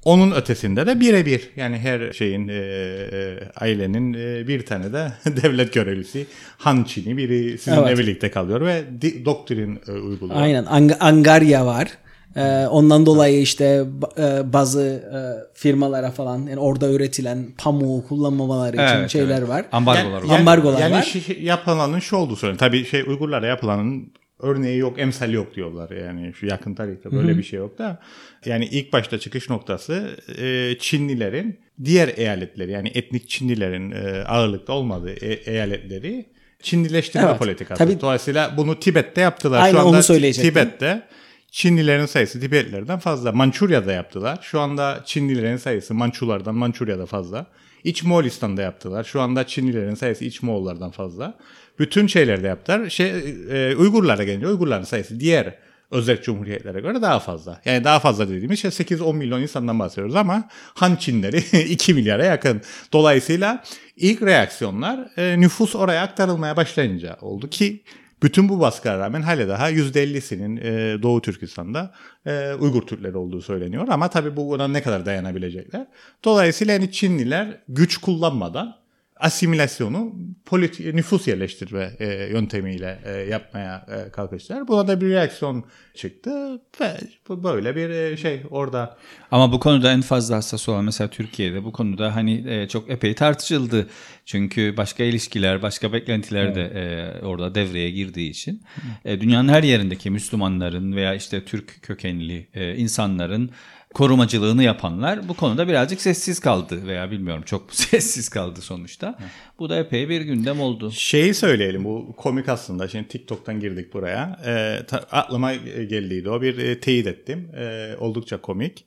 Onun 0.05 0.33
ötesinde 0.33 0.87
de 0.87 1.01
birebir 1.01 1.51
yani 1.57 1.79
her 1.79 2.13
şeyin 2.13 2.49
e, 2.49 2.53
e, 2.55 3.39
ailenin 3.57 4.15
e, 4.15 4.49
bir 4.49 4.67
tane 4.67 4.93
de 4.93 5.13
devlet 5.43 5.73
görevlisi 5.73 6.27
Han 6.59 6.85
Çin'i 6.85 7.17
biri 7.17 7.59
sizinle 7.59 7.81
Evet. 7.89 7.99
birlikte 7.99 8.31
kalıyor 8.31 8.61
ve 8.61 8.85
di- 9.03 9.25
doktrin 9.25 9.81
e, 9.89 9.93
uyguluyor. 9.93 10.41
Aynen 10.43 10.65
Ang- 10.65 10.99
Angarya 11.01 11.67
var. 11.67 11.89
Ee, 12.37 12.67
ondan 12.67 13.07
dolayı 13.07 13.41
işte 13.41 13.85
e, 14.19 14.53
bazı 14.53 14.83
e, 14.83 15.19
firmalara 15.55 16.11
falan 16.11 16.39
yani 16.39 16.59
orada 16.59 16.93
üretilen 16.93 17.47
pamuğu 17.59 18.05
kullanmamaları 18.09 18.77
için 18.77 18.85
Evet, 18.85 19.11
şeyler 19.11 19.39
evet. 19.39 19.49
var. 19.49 19.65
Ambargolar 19.73 20.23
var. 20.23 20.39
Ambargolar 20.39 20.81
yani 20.81 20.95
var. 20.95 21.03
şey- 21.03 21.39
yapılanın 21.43 21.99
şu 21.99 22.17
olduğu 22.17 22.37
söyleniyor. 22.37 22.59
Tabii 22.59 22.85
şey 22.85 23.03
Uygurlara 23.03 23.47
yapılanın 23.47 24.13
örneği 24.41 24.79
yok, 24.79 24.99
emsali 24.99 25.35
yok 25.35 25.55
diyorlar. 25.55 25.91
Yani 25.91 26.35
şu 26.35 26.47
yakın 26.47 26.75
tarihte 26.75 27.13
böyle 27.13 27.39
bir 27.39 27.43
şey 27.43 27.59
yok 27.59 27.79
da. 27.79 28.01
Yani 28.45 28.65
ilk 28.65 28.93
başta 28.93 29.19
çıkış 29.19 29.51
noktası 29.51 30.17
e, 30.39 30.77
Çinlilerin 30.79 31.61
diğer 31.85 32.11
eyaletleri 32.17 32.71
yani 32.73 32.91
etnik 32.95 33.29
Çinlilerin 33.29 33.91
e, 33.91 34.25
ağırlıkta 34.25 34.73
olmadığı 34.73 35.13
e- 35.13 35.51
eyaletleri 35.53 36.27
Çinlileştirme 36.63 37.27
Evet, 37.29 37.39
politikası. 37.39 37.85
tabii. 37.85 38.01
Dolayısıyla 38.01 38.55
bunu 38.57 38.81
Tibet'te 38.81 39.21
yaptılar. 39.21 39.61
Aynen 39.61 39.73
Şu 39.73 39.81
anda 39.81 39.97
onu. 39.97 40.33
Tibet'te 40.33 41.03
Çinlilerin 41.51 42.07
sayısı 42.07 42.41
Tibetlilerden 42.41 42.99
fazla. 42.99 43.33
Mançurya'da 43.33 43.93
yaptılar. 43.93 44.39
Şu 44.43 44.61
anda 44.61 45.03
Çinlilerin 45.05 45.57
sayısı 45.57 45.95
Mançulardan 45.95 46.55
Mançurya'da 46.55 47.07
fazla. 47.07 47.47
İç 47.85 48.03
Moğolistan'da 48.03 48.63
yaptılar. 48.63 49.05
Şu 49.05 49.21
anda 49.21 49.47
Çinlilerin 49.47 49.95
sayısı 49.95 50.25
İç 50.25 50.43
Moğollardan 50.43 50.91
fazla. 50.91 51.39
Bütün 51.79 52.07
şeylerde 52.07 52.47
yaptılar. 52.47 52.89
Şey, 52.91 53.11
e, 53.51 53.77
Uygurlara 53.77 54.25
gelince 54.25 54.47
Uygurların 54.47 54.85
sayısı 54.85 55.21
diğer 55.21 55.55
özel 55.91 56.23
cumhuriyetlere 56.23 56.81
göre 56.81 57.03
daha 57.03 57.21
fazla. 57.21 57.61
Yani 57.65 57.85
daha 57.85 57.99
fazla 57.99 58.29
dediğimiz 58.29 58.61
şey 58.61 58.71
8-10 58.71 59.17
milyon 59.17 59.43
insandan 59.43 59.79
bahsediyoruz 59.79 60.17
ama 60.17 60.49
Han 60.75 60.97
Çinleri 60.97 61.39
2 61.73 61.95
milyara 61.95 62.25
yakın. 62.25 62.63
Dolayısıyla 62.93 63.65
ilk 63.97 64.23
reaksiyonlar 64.23 65.11
e, 65.17 65.41
nüfus 65.41 65.77
oraya 65.77 66.03
aktarılmaya 66.03 66.57
başlayınca 66.57 67.17
oldu 67.21 67.51
ki 67.51 67.83
bütün 68.23 68.49
bu 68.49 68.61
baskılara 68.61 68.99
rağmen 68.99 69.23
hala 69.23 69.49
daha 69.49 69.71
%50'sinin 69.71 70.57
e, 70.57 71.03
Doğu 71.03 71.23
Türkistan'da 71.23 71.95
e, 72.27 72.55
Uygur 72.55 72.83
Türkleri 72.83 73.17
olduğu 73.17 73.43
söyleniyor. 73.43 73.89
Ama 73.91 74.11
tabii 74.11 74.37
bu 74.37 74.49
buna 74.51 74.69
ne 74.69 74.83
kadar 74.83 75.07
dayanabilecekler. 75.07 75.87
Dolayısıyla 76.25 76.73
yani 76.73 76.93
Çinliler 76.93 77.61
güç 77.69 77.97
kullanmadan 77.97 78.77
asimilasyonu 79.21 80.15
politi- 80.47 80.97
nüfus 80.97 81.29
yerleştirme 81.29 81.91
e, 81.99 82.07
yöntemiyle 82.07 82.99
e, 83.05 83.11
yapmaya 83.11 83.87
e, 83.89 84.11
kalkıştılar. 84.11 84.69
Buna 84.69 84.89
da 84.89 85.01
bir 85.01 85.11
reaksiyon 85.11 85.65
çıktı 85.95 86.63
ve 86.81 86.97
böyle 87.29 87.77
bir 87.77 87.91
e, 87.91 88.17
şey 88.17 88.43
orada 88.51 88.97
Ama 89.31 89.53
bu 89.53 89.61
konuda 89.61 89.93
en 89.93 90.01
fazla 90.01 90.37
hassas 90.37 90.69
olan 90.69 90.85
mesela 90.85 91.11
Türkiye'de 91.11 91.65
bu 91.65 91.73
konuda 91.73 92.17
hani 92.17 92.45
e, 92.49 92.69
çok 92.69 92.91
epey 92.91 93.15
tartışıldı. 93.15 93.87
Çünkü 94.25 94.75
başka 94.77 95.05
ilişkiler, 95.05 95.63
başka 95.63 95.93
beklentiler 95.93 96.55
de 96.55 96.63
e, 96.63 97.25
orada 97.25 97.55
devreye 97.55 97.91
girdiği 97.91 98.31
için 98.31 98.63
e, 99.05 99.21
dünyanın 99.21 99.49
her 99.49 99.63
yerindeki 99.63 100.11
Müslümanların 100.11 100.97
veya 100.97 101.15
işte 101.15 101.45
Türk 101.45 101.83
kökenli 101.83 102.49
e, 102.55 102.77
insanların 102.77 103.51
korumacılığını 103.95 104.63
yapanlar 104.63 105.29
bu 105.29 105.35
konuda 105.35 105.69
birazcık 105.69 106.01
sessiz 106.01 106.41
kaldı 106.41 106.87
veya 106.87 107.11
bilmiyorum 107.11 107.43
çok 107.47 107.75
sessiz 107.75 108.29
kaldı 108.29 108.61
sonuçta. 108.61 109.19
Bu 109.59 109.71
da 109.71 109.77
epey 109.77 110.09
bir 110.09 110.21
gündem 110.21 110.61
oldu. 110.61 110.91
Şeyi 110.93 111.35
söyleyelim 111.35 111.85
bu 111.85 112.15
komik 112.17 112.49
aslında. 112.49 112.89
Şimdi 112.89 113.09
TikTok'tan 113.09 113.61
girdik 113.61 113.93
buraya. 113.95 114.41
Ee, 114.47 114.87
ta- 114.87 115.07
aklıma 115.11 115.55
geldiydi 115.55 116.31
o 116.31 116.43
bir 116.43 116.59
e, 116.59 116.81
teyit 116.81 117.07
ettim. 117.07 117.51
Ee, 117.57 117.95
oldukça 117.99 118.41
komik. 118.41 118.87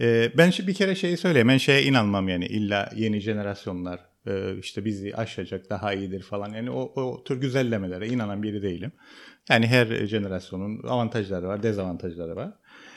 Ee, 0.00 0.32
ben 0.36 0.48
şi- 0.50 0.66
bir 0.66 0.74
kere 0.74 0.94
şeyi 0.94 1.16
söyleyeyim. 1.16 1.48
Ben 1.48 1.58
şeye 1.58 1.82
inanmam 1.82 2.28
yani 2.28 2.46
illa 2.46 2.90
yeni 2.96 3.20
jenerasyonlar 3.20 4.00
e, 4.26 4.58
işte 4.58 4.84
bizi 4.84 5.16
aşacak 5.16 5.70
daha 5.70 5.92
iyidir 5.94 6.22
falan. 6.22 6.52
Yani 6.52 6.70
o, 6.70 6.80
o 7.02 7.24
tür 7.24 7.40
güzellemelere 7.40 8.08
inanan 8.08 8.42
biri 8.42 8.62
değilim. 8.62 8.92
Yani 9.50 9.66
her 9.66 10.06
jenerasyonun 10.06 10.82
avantajları 10.88 11.48
var, 11.48 11.62
dezavantajları 11.62 12.36
var. 12.36 12.52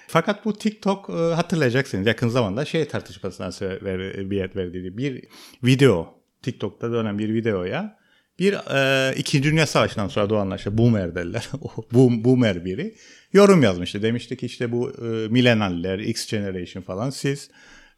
Fakat 0.08 0.46
bu 0.46 0.54
TikTok 0.54 1.10
e, 1.10 1.14
hatırlayacaksınız 1.14 2.08
yakın 2.08 2.28
zamanda 2.28 2.66
şey 2.66 2.88
tartışmasına 2.88 3.50
ver, 3.62 4.30
bir 4.30 4.38
yer 4.38 4.56
verdiydi. 4.56 4.98
Bir 4.98 5.24
video, 5.64 6.14
TikTok'ta 6.42 6.92
dönen 6.92 7.20
bir 7.20 7.34
videoya 7.34 7.98
bir 8.40 8.54
e, 8.54 9.16
İkinci 9.16 9.52
Dünya 9.52 9.68
Savaşı'ndan 9.68 10.08
sonra 10.08 10.30
doğanlar 10.30 10.58
işte 10.58 10.78
boomer 10.78 11.16
derler. 11.16 11.50
Boom, 11.94 12.24
boomer 12.24 12.66
biri 12.66 12.96
yorum 13.34 13.64
yazmıştı. 13.64 14.02
Demişti 14.02 14.38
ki 14.38 14.46
işte 14.46 14.72
bu 14.72 14.92
e, 14.92 15.04
millennialler, 15.30 16.00
X 16.00 16.32
generation 16.32 16.84
falan 16.84 17.10
siz 17.10 17.50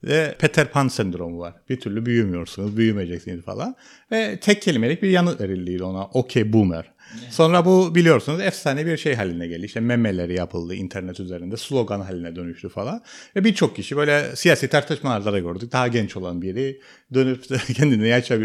ve 0.03 0.35
Peter 0.39 0.71
Pan 0.71 0.87
sendromu 0.87 1.39
var. 1.39 1.53
Bir 1.69 1.79
türlü 1.79 2.05
büyümüyorsunuz, 2.05 2.77
büyümeyeceksiniz 2.77 3.45
falan. 3.45 3.75
Ve 4.11 4.39
tek 4.39 4.61
kelimelik 4.61 5.03
bir 5.03 5.09
yanıt 5.09 5.41
verildiydi 5.41 5.83
ona. 5.83 6.05
Okey 6.05 6.53
boomer. 6.53 6.91
Sonra 7.29 7.65
bu 7.65 7.95
biliyorsunuz 7.95 8.41
efsane 8.41 8.85
bir 8.85 8.97
şey 8.97 9.15
haline 9.15 9.47
geldi. 9.47 9.65
İşte 9.65 9.79
memeleri 9.79 10.35
yapıldı 10.35 10.75
internet 10.75 11.19
üzerinde. 11.19 11.57
Slogan 11.57 12.01
haline 12.01 12.35
dönüştü 12.35 12.69
falan. 12.69 13.03
Ve 13.35 13.43
birçok 13.43 13.75
kişi 13.75 13.97
böyle 13.97 14.35
siyasi 14.35 14.67
tartışmalarda 14.67 15.33
da 15.33 15.39
gördük. 15.39 15.71
Daha 15.71 15.87
genç 15.87 16.17
olan 16.17 16.41
biri 16.41 16.81
dönüp 17.13 17.43
kendini 17.75 18.07
yaşa 18.07 18.37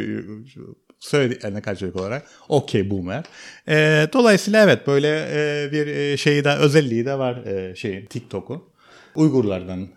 söylediklerine 0.98 1.60
karşılık 1.60 1.96
olarak 1.96 2.26
okey 2.48 2.90
boomer. 2.90 3.24
E, 3.68 4.06
dolayısıyla 4.12 4.64
evet 4.64 4.86
böyle 4.86 5.08
e, 5.08 5.72
bir 5.72 5.86
e, 5.86 6.16
şeyi 6.16 6.44
de 6.44 6.50
özelliği 6.50 7.06
de 7.06 7.18
var 7.18 7.44
e, 7.44 7.76
şeyin 7.76 8.06
TikTok'un. 8.06 8.62
Uygurlardan 9.14 9.88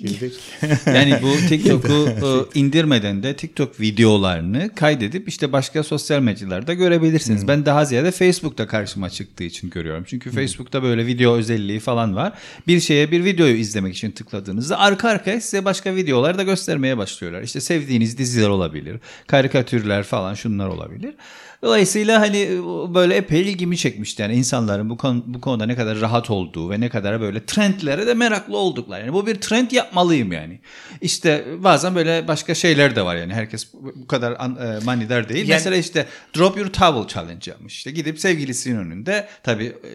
girdik. 0.00 0.32
Yani 0.86 1.18
bu 1.22 1.48
TikTok'u 1.48 2.08
e, 2.54 2.58
indirmeden 2.58 3.22
de 3.22 3.36
TikTok 3.36 3.80
videolarını 3.80 4.74
kaydedip 4.74 5.28
işte 5.28 5.52
başka 5.52 5.82
sosyal 5.82 6.20
mecralarda 6.20 6.74
görebilirsiniz. 6.74 7.48
Ben 7.48 7.66
daha 7.66 7.84
ziyade 7.84 8.10
Facebook'ta 8.10 8.66
karşıma 8.66 9.10
çıktığı 9.10 9.44
için 9.44 9.70
görüyorum. 9.70 10.04
Çünkü 10.06 10.30
Facebook'ta 10.30 10.82
böyle 10.82 11.06
video 11.06 11.34
özelliği 11.34 11.80
falan 11.80 12.16
var. 12.16 12.32
Bir 12.66 12.80
şeye 12.80 13.10
bir 13.10 13.24
videoyu 13.24 13.56
izlemek 13.56 13.96
için 13.96 14.10
tıkladığınızda 14.10 14.78
arka 14.78 15.08
arkaya 15.08 15.40
size 15.40 15.64
başka 15.64 15.96
videolar 15.96 16.38
da 16.38 16.42
göstermeye 16.42 16.98
başlıyorlar. 16.98 17.42
İşte 17.42 17.60
sevdiğiniz 17.60 18.18
diziler 18.18 18.48
olabilir, 18.48 18.96
karikatürler 19.26 20.02
falan 20.02 20.34
şunlar 20.34 20.68
olabilir. 20.68 21.14
Dolayısıyla 21.62 22.20
hani 22.20 22.48
böyle 22.94 23.16
epey 23.16 23.40
ilgimi 23.40 23.76
çekmişti. 23.76 24.22
Yani 24.22 24.34
insanların 24.34 24.90
bu, 24.90 24.96
konu, 24.96 25.22
bu 25.26 25.40
konuda 25.40 25.66
ne 25.66 25.76
kadar 25.76 26.00
rahat 26.00 26.30
olduğu 26.30 26.70
ve 26.70 26.80
ne 26.80 26.88
kadar 26.88 27.20
böyle 27.20 27.46
trendlere 27.46 28.06
de 28.06 28.14
meraklı 28.14 28.56
oldukları. 28.56 29.00
Yani 29.00 29.12
bu 29.12 29.26
bir 29.26 29.34
trend 29.34 29.70
yapmalıyım 29.90 30.32
yani. 30.32 30.60
İşte 31.00 31.44
bazen 31.58 31.94
böyle 31.94 32.28
başka 32.28 32.54
şeyler 32.54 32.96
de 32.96 33.02
var 33.04 33.16
yani. 33.16 33.34
Herkes 33.34 33.72
bu 33.74 34.06
kadar 34.06 34.36
an, 34.38 34.56
e, 34.56 34.84
manidar 34.84 35.28
değil. 35.28 35.48
Yani- 35.48 35.58
Mesela 35.58 35.76
işte 35.76 36.06
drop 36.36 36.56
your 36.56 36.66
towel 36.66 37.08
challenge 37.08 37.50
yapmış. 37.50 37.76
İşte 37.76 37.90
gidip 37.90 38.20
sevgilisinin 38.20 38.76
önünde 38.78 39.28
tabii 39.42 39.64
e, 39.64 39.90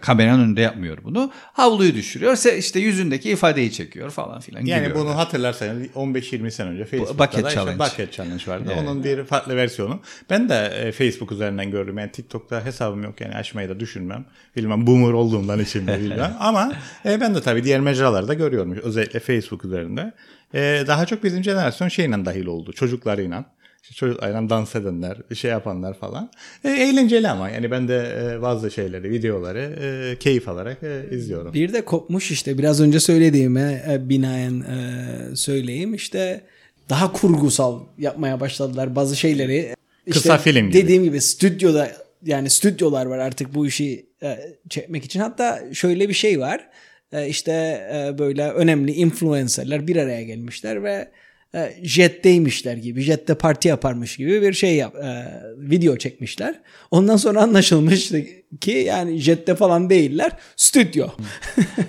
kameranın 0.00 0.44
önünde 0.44 0.60
yapmıyor 0.60 0.98
bunu. 1.04 1.30
Havluyu 1.34 1.94
düşürüyor. 1.94 2.56
İşte 2.58 2.80
yüzündeki 2.80 3.30
ifadeyi 3.30 3.72
çekiyor 3.72 4.10
falan 4.10 4.40
filan. 4.40 4.64
Yani 4.64 4.84
gibi 4.84 4.94
bunu 4.94 5.08
öyle. 5.08 5.14
hatırlarsanız 5.14 5.86
15-20 5.86 6.50
sene 6.50 6.68
önce 6.68 6.84
Facebook'ta 6.84 7.18
Bucket 7.18 7.44
da 7.44 7.48
işte 7.48 7.60
Challenge. 7.60 7.78
Bucket 7.78 8.12
Challenge 8.12 8.44
vardı. 8.46 8.72
Onun 8.78 9.04
bir 9.04 9.24
farklı 9.24 9.56
versiyonu. 9.56 10.00
Ben 10.30 10.48
de 10.48 10.66
e, 10.66 10.92
Facebook 10.92 11.32
üzerinden 11.32 11.70
gördüm. 11.70 11.98
Yani 11.98 12.12
TikTok'ta 12.12 12.64
hesabım 12.64 13.02
yok 13.02 13.20
yani 13.20 13.34
açmayı 13.34 13.68
da 13.68 13.80
düşünmem. 13.80 14.24
Bilmem 14.56 14.86
boomer 14.86 15.12
olduğumdan 15.12 15.60
içimde 15.60 16.00
bilmem. 16.00 16.36
Ama 16.40 16.72
e, 17.04 17.20
ben 17.20 17.34
de 17.34 17.40
tabii 17.40 17.64
diğer 17.64 17.80
mecralarda 17.80 18.34
görüyorum. 18.34 18.72
Özellikle 18.82 19.20
Facebook 19.20 19.64
üzerinde. 19.64 20.12
E, 20.54 20.84
daha 20.86 21.06
çok 21.06 21.24
bizim 21.24 21.44
jenerasyon 21.44 21.88
şeyle 21.88 22.24
dahil 22.24 22.46
oldu. 22.46 22.72
Çocuklarıyla. 22.72 23.44
İşte 23.82 23.94
çocuklarla 23.94 24.50
dans 24.50 24.76
edenler, 24.76 25.16
bir 25.30 25.34
şey 25.34 25.50
yapanlar 25.50 25.98
falan. 25.98 26.30
E, 26.64 26.70
eğlenceli 26.70 27.28
ama 27.28 27.50
yani 27.50 27.70
ben 27.70 27.88
de 27.88 28.16
e, 28.36 28.42
bazı 28.42 28.70
şeyleri, 28.70 29.10
videoları 29.10 29.78
e, 29.82 30.18
keyif 30.18 30.48
alarak 30.48 30.82
e, 30.82 31.06
izliyorum. 31.10 31.54
Bir 31.54 31.72
de 31.72 31.84
kopmuş 31.84 32.30
işte 32.30 32.58
biraz 32.58 32.80
önce 32.80 33.00
söylediğime 33.00 33.84
e, 33.90 34.08
binaen 34.08 34.60
e, 34.60 35.36
söyleyeyim 35.36 35.94
işte 35.94 36.40
daha 36.88 37.12
kurgusal 37.12 37.80
yapmaya 37.98 38.40
başladılar 38.40 38.96
bazı 38.96 39.16
şeyleri. 39.16 39.74
İşte 40.06 40.20
Kısa 40.20 40.38
film 40.38 40.70
gibi. 40.70 40.82
Dediğim 40.82 41.04
gibi 41.04 41.20
stüdyoda 41.20 41.92
yani 42.24 42.50
stüdyolar 42.50 43.06
var 43.06 43.18
artık 43.18 43.54
bu 43.54 43.66
işi 43.66 44.06
e, 44.22 44.38
çekmek 44.68 45.04
için. 45.04 45.20
Hatta 45.20 45.74
şöyle 45.74 46.08
bir 46.08 46.14
şey 46.14 46.40
var. 46.40 46.68
E, 47.12 47.28
işte 47.28 47.52
e, 47.94 48.18
böyle 48.18 48.50
önemli 48.50 48.92
influencerlar 48.92 49.86
bir 49.86 49.96
araya 49.96 50.22
gelmişler 50.22 50.84
ve 50.84 51.08
e, 51.54 51.74
jetteymişler 51.82 52.76
gibi, 52.76 53.02
jette 53.02 53.34
parti 53.34 53.68
yaparmış 53.68 54.16
gibi 54.16 54.42
bir 54.42 54.52
şey 54.52 54.76
yap, 54.76 54.96
e, 54.96 55.40
video 55.58 55.96
çekmişler. 55.96 56.60
Ondan 56.90 57.16
sonra 57.16 57.42
anlaşılmış 57.42 58.12
ki 58.60 58.70
yani 58.70 59.18
jette 59.18 59.54
falan 59.54 59.90
değiller, 59.90 60.32
stüdyo. 60.56 61.08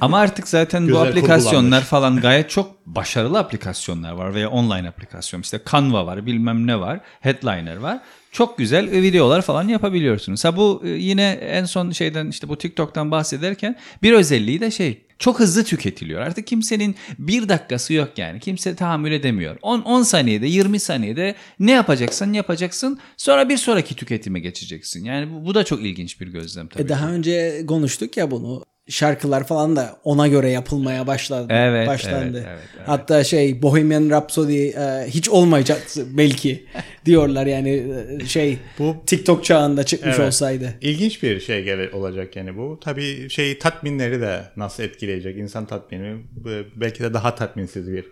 Ama 0.02 0.20
artık 0.20 0.48
zaten 0.48 0.92
bu 0.92 0.98
aplikasyonlar 0.98 1.82
falan 1.82 2.22
gayet 2.22 2.50
çok 2.50 2.86
başarılı 2.86 3.40
aplikasyonlar 3.40 4.12
var 4.12 4.34
veya 4.34 4.50
online 4.50 4.88
aplikasyon. 4.88 5.42
İşte 5.42 5.60
Canva 5.72 6.06
var, 6.06 6.26
bilmem 6.26 6.68
ne 6.68 6.80
var, 6.80 7.00
Headliner 7.20 7.78
var. 7.78 8.00
Çok 8.32 8.58
güzel 8.58 8.92
videolar 8.92 9.42
falan 9.42 9.68
yapabiliyorsunuz. 9.68 10.46
Ha 10.46 10.58
bu 10.58 10.82
e, 10.86 10.90
yine 10.90 11.32
en 11.32 11.66
son 11.66 11.92
şeyden 11.92 12.28
işte 12.28 12.50
bu 12.50 12.58
TikTok'tan 12.58 13.12
bahsederken 13.12 13.76
bir 14.04 14.14
özelliği 14.14 14.62
de 14.62 14.72
şey 14.72 15.02
çok 15.24 15.40
hızlı 15.40 15.64
tüketiliyor. 15.64 16.22
Artık 16.22 16.48
kimsenin 16.48 16.96
bir 17.20 17.50
dakikası 17.50 17.94
yok 17.94 18.18
yani. 18.18 18.40
Kimse 18.40 18.76
tahammül 18.76 19.12
edemiyor. 19.12 19.58
10, 19.62 19.82
10 19.82 20.04
saniyede 20.04 20.48
20 20.48 20.80
saniyede 20.80 21.36
ne 21.60 21.72
yapacaksan 21.72 22.34
yapacaksın. 22.34 23.00
Sonra 23.18 23.50
bir 23.50 23.58
sonraki 23.58 23.96
tüketime 23.96 24.40
geçeceksin. 24.40 25.06
Yani 25.06 25.34
bu, 25.34 25.46
bu 25.46 25.56
da 25.56 25.64
çok 25.64 25.82
ilginç 25.82 26.22
bir 26.22 26.28
gözlem 26.28 26.68
tabii. 26.68 26.84
E 26.84 26.90
daha 26.90 27.12
önce 27.12 27.66
konuştuk 27.68 28.18
ya 28.18 28.32
bunu. 28.32 28.64
Şarkılar 28.90 29.48
falan 29.48 29.76
da 29.76 29.96
ona 30.04 30.28
göre 30.28 30.50
yapılmaya 30.50 31.08
başladı. 31.08 31.46
Evet, 31.50 31.88
başlandı. 31.88 32.38
evet, 32.38 32.48
evet, 32.50 32.60
evet. 32.78 32.88
Hatta 32.88 33.24
şey 33.24 33.62
Bohemian 33.62 34.10
Rhapsody 34.10 34.68
e, 34.70 35.06
hiç 35.08 35.30
olmayacak 35.30 35.82
belki 35.98 36.66
diyorlar 37.06 37.46
yani 37.46 37.84
e, 38.22 38.26
şey 38.26 38.58
Bu- 38.80 38.96
TikTok 39.06 39.44
çağında 39.46 39.84
çıkmış 39.84 40.16
Evet. 40.18 40.28
olsaydı. 40.28 40.74
İlginç 40.82 41.24
bir 41.24 41.40
şey 41.40 41.64
gele- 41.64 41.92
olacak 41.92 42.36
yani 42.36 42.58
bu. 42.58 42.80
Tabii 42.84 43.30
şey 43.30 43.60
tatminleri 43.60 44.22
de 44.22 44.42
nasıl 44.58 44.84
etkileyecek 44.84 45.38
insan 45.38 45.66
tatmini 45.66 46.08
e, 46.50 46.64
belki 46.76 47.04
de 47.04 47.14
daha 47.14 47.36
tatminsiz 47.36 47.92
bir 47.92 48.06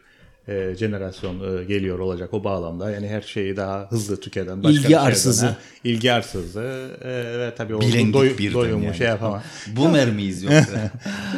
e, 0.47 0.75
jenerasyon 0.75 1.35
e, 1.35 1.63
geliyor 1.63 1.99
olacak 1.99 2.33
o 2.33 2.43
bağlamda. 2.43 2.91
Yani 2.91 3.07
her 3.07 3.21
şeyi 3.21 3.57
daha 3.57 3.87
hızlı 3.89 4.19
tüketen 4.19 4.63
başka 4.63 4.79
İlgi 4.79 4.89
bir 4.89 5.07
arsızı. 5.07 5.55
ilgi 5.83 6.11
arsızı 6.11 6.89
e, 7.03 7.09
ve 7.39 7.53
tabii 7.57 7.75
o 7.75 7.81
doy, 7.81 8.53
doyumu 8.53 8.85
yani. 8.85 8.97
şey 8.97 9.07
yapamaz. 9.07 9.41
Boomer 9.67 10.09
miyiz 10.11 10.43
yoksa? 10.43 10.91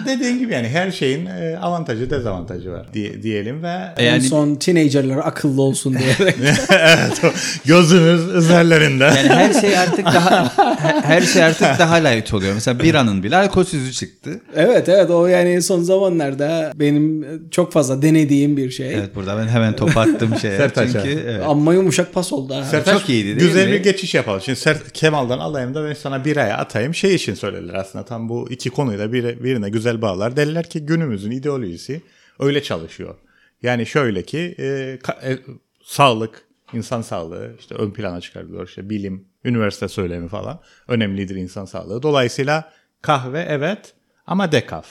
Dediğin 0.05 0.39
gibi 0.39 0.53
yani 0.53 0.67
her 0.67 0.91
şeyin 0.91 1.25
e, 1.25 1.57
avantajı 1.61 2.09
dezavantajı 2.09 2.71
var 2.71 2.93
diye, 2.93 3.23
diyelim 3.23 3.63
ve 3.63 3.77
En 3.97 4.05
yani 4.05 4.21
son 4.21 4.55
teenagerlar 4.55 5.17
akıllı 5.17 5.61
olsun 5.61 5.95
diye. 5.97 6.15
evet, 6.69 7.21
gözümüz 7.65 8.35
üzerlerinde. 8.35 9.03
Yani 9.03 9.29
her 9.29 9.53
şey 9.53 9.77
artık 9.77 10.05
daha 10.05 10.57
her 11.03 11.21
şey 11.21 11.43
artık 11.43 11.61
daha 11.79 11.95
light 11.95 12.33
oluyor. 12.33 12.53
Mesela 12.53 12.79
biranın 12.79 13.23
bile 13.23 13.35
alkolsüzü 13.35 13.91
çıktı. 13.91 14.41
evet 14.55 14.89
evet 14.89 15.09
o 15.09 15.27
yani 15.27 15.61
son 15.61 15.81
zamanlarda 15.83 16.71
benim 16.75 17.25
çok 17.51 17.73
fazla 17.73 18.01
denediğim 18.01 18.57
bir 18.57 18.71
şey. 18.71 18.92
Evet 18.99 19.15
burada 19.15 19.37
ben 19.37 19.47
hemen 19.47 19.75
top 19.75 19.97
attım 19.97 20.35
şeye. 20.41 20.57
Sertaç 20.57 20.91
Çünkü 20.91 20.99
abi. 20.99 21.09
evet. 21.25 21.43
Amma 21.45 21.73
yumuşak 21.73 22.13
pas 22.13 22.33
oldu 22.33 22.53
ha. 22.55 22.63
Sertaç, 22.63 22.99
Çok 23.01 23.09
iyiydi 23.09 23.27
değil 23.27 23.39
Güzel 23.39 23.67
mi? 23.67 23.73
bir 23.73 23.83
geçiş 23.83 24.15
yapalım. 24.15 24.41
Şimdi 24.41 24.59
Ser- 24.59 24.91
Kemal'dan 24.93 25.39
alayım 25.39 25.75
da 25.75 25.85
ben 25.89 25.93
sana 25.93 26.25
bir 26.25 26.37
aya 26.37 26.57
atayım. 26.57 26.95
Şey 26.95 27.15
için 27.15 27.33
söylediler 27.33 27.73
aslında 27.73 28.05
tam 28.05 28.29
bu 28.29 28.47
iki 28.51 28.69
konuyu 28.69 28.99
da 28.99 29.13
bir, 29.13 29.43
birine 29.43 29.69
güzel 29.69 30.01
bağlar. 30.01 30.35
Derler 30.37 30.69
ki 30.69 30.85
günümüzün 30.85 31.31
ideolojisi 31.31 32.01
öyle 32.39 32.63
çalışıyor. 32.63 33.15
Yani 33.63 33.85
şöyle 33.85 34.23
ki 34.23 34.55
e, 34.59 34.63
ka- 35.03 35.33
e, 35.33 35.39
sağlık, 35.83 36.45
insan 36.73 37.01
sağlığı 37.01 37.51
işte 37.59 37.75
ön 37.75 37.91
plana 37.91 38.21
çıkarılıyor. 38.21 38.67
İşte 38.67 38.89
bilim, 38.89 39.25
üniversite 39.45 39.87
söylemi 39.87 40.27
falan 40.29 40.59
önemlidir 40.87 41.35
insan 41.35 41.65
sağlığı. 41.65 42.03
Dolayısıyla 42.03 42.71
kahve 43.01 43.45
evet 43.49 43.93
ama 44.27 44.51
dekaf. 44.51 44.87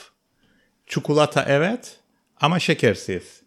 Çikolata 0.86 1.44
evet 1.48 1.96
ama 2.40 2.58
şekersiz. 2.58 3.41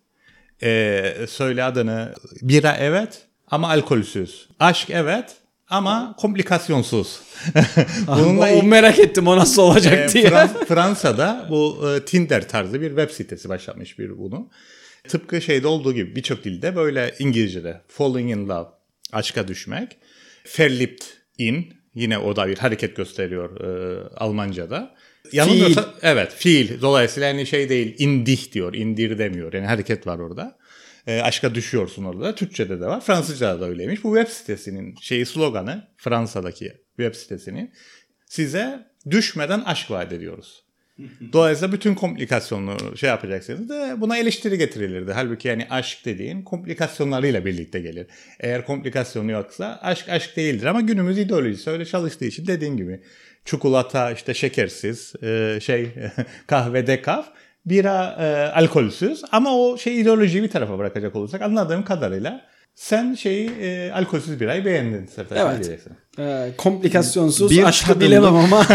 Ee, 0.63 1.15
söyle 1.29 1.63
adını. 1.63 2.13
Bira 2.41 2.77
evet 2.79 3.21
ama 3.47 3.69
alkolsüz. 3.69 4.49
Aşk 4.59 4.89
evet 4.89 5.35
ama 5.69 6.15
komplikasyonsuz. 6.19 7.19
Bununla 8.07 8.53
o 8.55 8.63
merak 8.63 8.99
ettim 8.99 9.27
o 9.27 9.37
nasıl 9.37 9.61
olacak 9.61 10.09
e, 10.09 10.13
diye. 10.13 10.29
Fran- 10.29 10.65
Fransa'da 10.67 11.47
bu 11.49 11.89
e, 11.89 12.05
Tinder 12.05 12.49
tarzı 12.49 12.81
bir 12.81 12.87
web 12.89 13.09
sitesi 13.09 13.49
başlatmış 13.49 13.99
bir 13.99 14.17
bunu. 14.17 14.49
Tıpkı 15.07 15.41
şeyde 15.41 15.67
olduğu 15.67 15.93
gibi 15.93 16.15
birçok 16.15 16.43
dilde 16.43 16.75
böyle 16.75 17.15
İngilizce'de 17.19 17.81
falling 17.87 18.31
in 18.31 18.49
love, 18.49 18.67
aşka 19.13 19.47
düşmek. 19.47 19.97
Verliebt 20.59 21.03
in 21.37 21.73
yine 21.95 22.17
o 22.17 22.35
da 22.35 22.47
bir 22.47 22.57
hareket 22.57 22.95
gösteriyor 22.95 23.61
e, 23.61 23.99
Almanca'da. 24.17 24.95
Yanılmıyorsa 25.31 25.93
evet 26.01 26.33
fiil. 26.33 26.81
Dolayısıyla 26.81 27.27
yani 27.27 27.45
şey 27.45 27.69
değil 27.69 27.95
indih 27.97 28.51
diyor, 28.51 28.73
indir 28.73 29.17
demiyor. 29.17 29.53
Yani 29.53 29.65
hareket 29.65 30.07
var 30.07 30.19
orada. 30.19 30.57
E, 31.07 31.21
aşka 31.21 31.55
düşüyorsun 31.55 32.03
orada. 32.03 32.35
Türkçe'de 32.35 32.81
de 32.81 32.85
var. 32.85 33.01
Fransızca'da 33.01 33.61
da 33.61 33.65
öyleymiş. 33.65 34.03
Bu 34.03 34.15
web 34.15 34.31
sitesinin 34.33 34.95
şeyi 35.01 35.25
sloganı 35.25 35.87
Fransa'daki 35.97 36.73
web 36.97 37.15
sitesinin 37.15 37.73
size 38.25 38.87
düşmeden 39.09 39.59
aşk 39.61 39.91
vaat 39.91 40.13
ediyoruz. 40.13 40.64
Dolayısıyla 41.33 41.73
bütün 41.73 41.95
komplikasyonları 41.95 42.97
şey 42.97 43.09
yapacaksınız 43.09 43.69
da 43.69 44.01
buna 44.01 44.17
eleştiri 44.17 44.57
getirilirdi. 44.57 45.11
Halbuki 45.11 45.47
yani 45.47 45.67
aşk 45.69 46.05
dediğin 46.05 46.41
komplikasyonlarıyla 46.41 47.45
birlikte 47.45 47.79
gelir. 47.79 48.07
Eğer 48.39 48.65
komplikasyonu 48.65 49.31
yoksa 49.31 49.79
aşk 49.81 50.09
aşk 50.09 50.37
değildir 50.37 50.65
ama 50.65 50.81
günümüz 50.81 51.17
ideolojisi 51.17 51.69
öyle 51.69 51.85
çalıştığı 51.85 52.25
için 52.25 52.47
dediğin 52.47 52.77
gibi 52.77 53.01
çikolata 53.45 54.11
işte 54.11 54.33
şekersiz 54.33 55.13
e, 55.23 55.59
şey 55.61 55.89
kahve 56.47 56.87
dekaf 56.87 57.27
bira 57.65 58.17
e, 58.19 58.25
alkolsüz 58.59 59.23
ama 59.31 59.57
o 59.57 59.77
şey 59.77 60.01
ideolojiyi 60.01 60.43
bir 60.43 60.49
tarafa 60.49 60.77
bırakacak 60.77 61.15
olursak 61.15 61.41
anladığım 61.41 61.85
kadarıyla 61.85 62.41
sen 62.75 63.13
şeyi 63.13 63.49
e, 63.49 63.91
alkolsüz 63.91 64.39
birayı 64.39 64.65
beğendin 64.65 65.05
Sertaç. 65.05 65.37
Evet. 65.41 65.79
Ee, 66.19 66.51
komplikasyonsuz 66.57 67.51
Bir 67.51 67.63
aşkı 67.63 67.87
tadımlık. 67.87 68.07
bilemem 68.07 68.35
ama. 68.35 68.65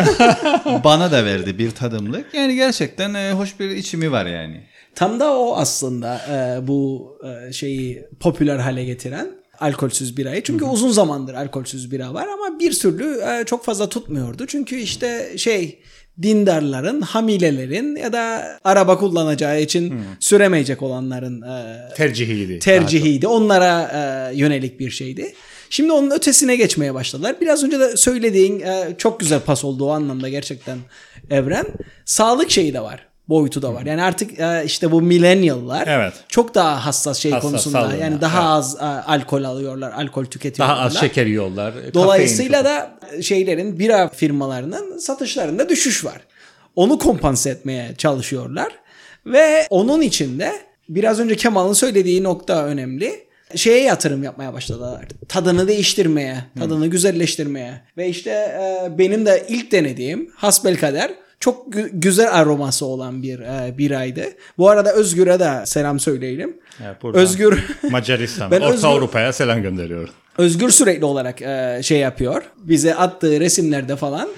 Bana 0.85 1.13
da 1.13 1.25
verdi 1.25 1.59
bir 1.59 1.71
tadımlık. 1.71 2.35
Yani 2.35 2.55
gerçekten 2.55 3.15
e, 3.15 3.33
hoş 3.33 3.61
bir 3.61 3.71
içimi 3.71 4.13
var 4.13 4.27
yani. 4.27 4.61
Tam 4.95 5.21
da 5.21 5.39
o 5.39 5.57
aslında 5.57 6.21
e, 6.31 6.67
bu 6.67 7.13
e, 7.49 7.53
şeyi 7.53 8.05
popüler 8.21 8.59
hale 8.59 8.85
getiren 8.85 9.29
alkolsüz 9.61 10.17
birayı. 10.17 10.43
Çünkü 10.43 10.65
uzun 10.65 10.91
zamandır 10.91 11.35
alkolsüz 11.35 11.93
bira 11.93 12.15
var 12.15 12.27
ama 12.29 12.59
bir 12.61 12.73
türlü 12.79 13.21
e, 13.21 13.45
çok 13.45 13.65
fazla 13.65 13.89
tutmuyordu. 13.89 14.47
Çünkü 14.47 14.77
işte 14.77 15.33
şey 15.39 15.83
dindarların, 16.23 17.01
hamilelerin 17.01 17.97
ya 17.97 18.13
da 18.13 18.43
araba 18.65 18.99
kullanacağı 18.99 19.61
için 19.61 19.95
süremeyecek 20.21 20.83
olanların 20.83 21.43
e, 21.43 21.95
Tercihiydi. 21.97 22.59
tercihiydi. 22.59 23.27
Onlara 23.27 23.83
e, 24.33 24.37
yönelik 24.37 24.81
bir 24.81 24.91
şeydi. 24.91 25.35
Şimdi 25.71 25.93
onun 25.93 26.11
ötesine 26.11 26.57
geçmeye 26.57 26.95
başladılar. 26.95 27.37
Biraz 27.41 27.65
önce 27.65 27.81
de 27.81 27.97
söylediğin 27.97 28.61
e, 28.61 28.95
çok 28.99 29.21
güzel 29.21 29.41
pas 29.41 29.65
oldu 29.65 29.85
o 29.85 29.91
anlamda 29.91 30.29
gerçekten 30.29 30.79
Evren. 31.31 31.67
Sağlık 32.05 32.51
şeyi 32.51 32.75
de 32.75 32.81
var. 32.81 33.07
Boyutu 33.31 33.63
da 33.63 33.75
var. 33.75 33.87
Yani 33.87 34.03
artık 34.03 34.41
e, 34.41 34.63
işte 34.67 34.91
bu 34.91 35.03
millennial'lar 35.03 35.87
Evet. 35.87 36.15
çok 36.29 36.55
daha 36.55 36.87
hassas 36.87 37.19
şey 37.19 37.31
Hassas, 37.33 37.51
konusunda. 37.51 37.81
sağlığına, 37.81 37.97
Yani 37.97 38.21
daha 38.21 38.39
evet. 38.39 38.49
az 38.49 38.77
e, 38.77 38.85
alkol 38.85 39.45
alıyorlar, 39.45 39.93
alkol 39.93 40.25
tüketiyorlar. 40.25 40.77
Daha 40.77 40.87
az 40.87 41.01
şeker 41.01 41.27
yiyorlar. 41.27 41.75
Dolayısıyla 41.95 42.65
da 42.65 42.91
şeylerin 43.23 43.79
bira 43.79 44.09
firmalarının 44.09 44.99
satışlarında 44.99 45.69
düşüş 45.69 46.05
var. 46.05 46.21
Onu 46.77 46.99
kompanse 46.99 47.51
etmeye 47.51 47.95
çalışıyorlar 47.99 48.73
ve 49.27 49.67
onun 49.71 50.01
içinde 50.01 50.53
biraz 50.89 51.21
önce 51.21 51.37
Kemal'ın 51.37 51.73
söylediği 51.73 52.23
nokta 52.23 52.65
önemli. 52.65 53.31
Şeye 53.57 53.83
yatırım 53.83 54.23
yapmaya 54.23 54.53
başladılar. 54.53 55.05
Tadını 55.29 55.69
değiştirmeye, 55.69 56.37
tadını 56.59 56.87
güzelleştirmeye 56.87 57.81
ve 57.97 58.09
işte 58.09 58.31
e, 58.31 58.99
benim 58.99 59.27
de 59.27 59.47
ilk 59.49 59.73
denediğim 59.73 60.31
hasbelkader 60.37 61.11
çok 61.41 61.67
gü- 61.75 61.91
güzel 61.93 62.35
aroması 62.41 62.87
olan 62.87 63.23
bir 63.23 63.39
e, 63.41 63.79
biraydı. 63.79 64.25
Bu 64.59 64.69
arada 64.71 64.93
Özgür'e 64.93 65.41
de 65.41 65.67
selam 65.67 66.01
söyleyelim. 66.01 66.57
Evet, 66.85 66.97
Özgür 67.15 67.65
Macaristan, 67.91 68.51
Ben 68.51 68.61
Orta 68.61 68.75
Özgür- 68.75 68.89
Avrupa'ya 68.89 69.33
selam 69.33 69.63
gönderiyorum. 69.63 70.15
Özgür 70.39 70.71
sürekli 70.71 71.05
olarak 71.05 71.43
e, 71.43 71.81
şey 71.83 71.99
yapıyor. 71.99 72.43
Bize 72.57 72.95
attığı 72.95 73.41
resimlerde 73.41 73.97
falan. 73.97 74.29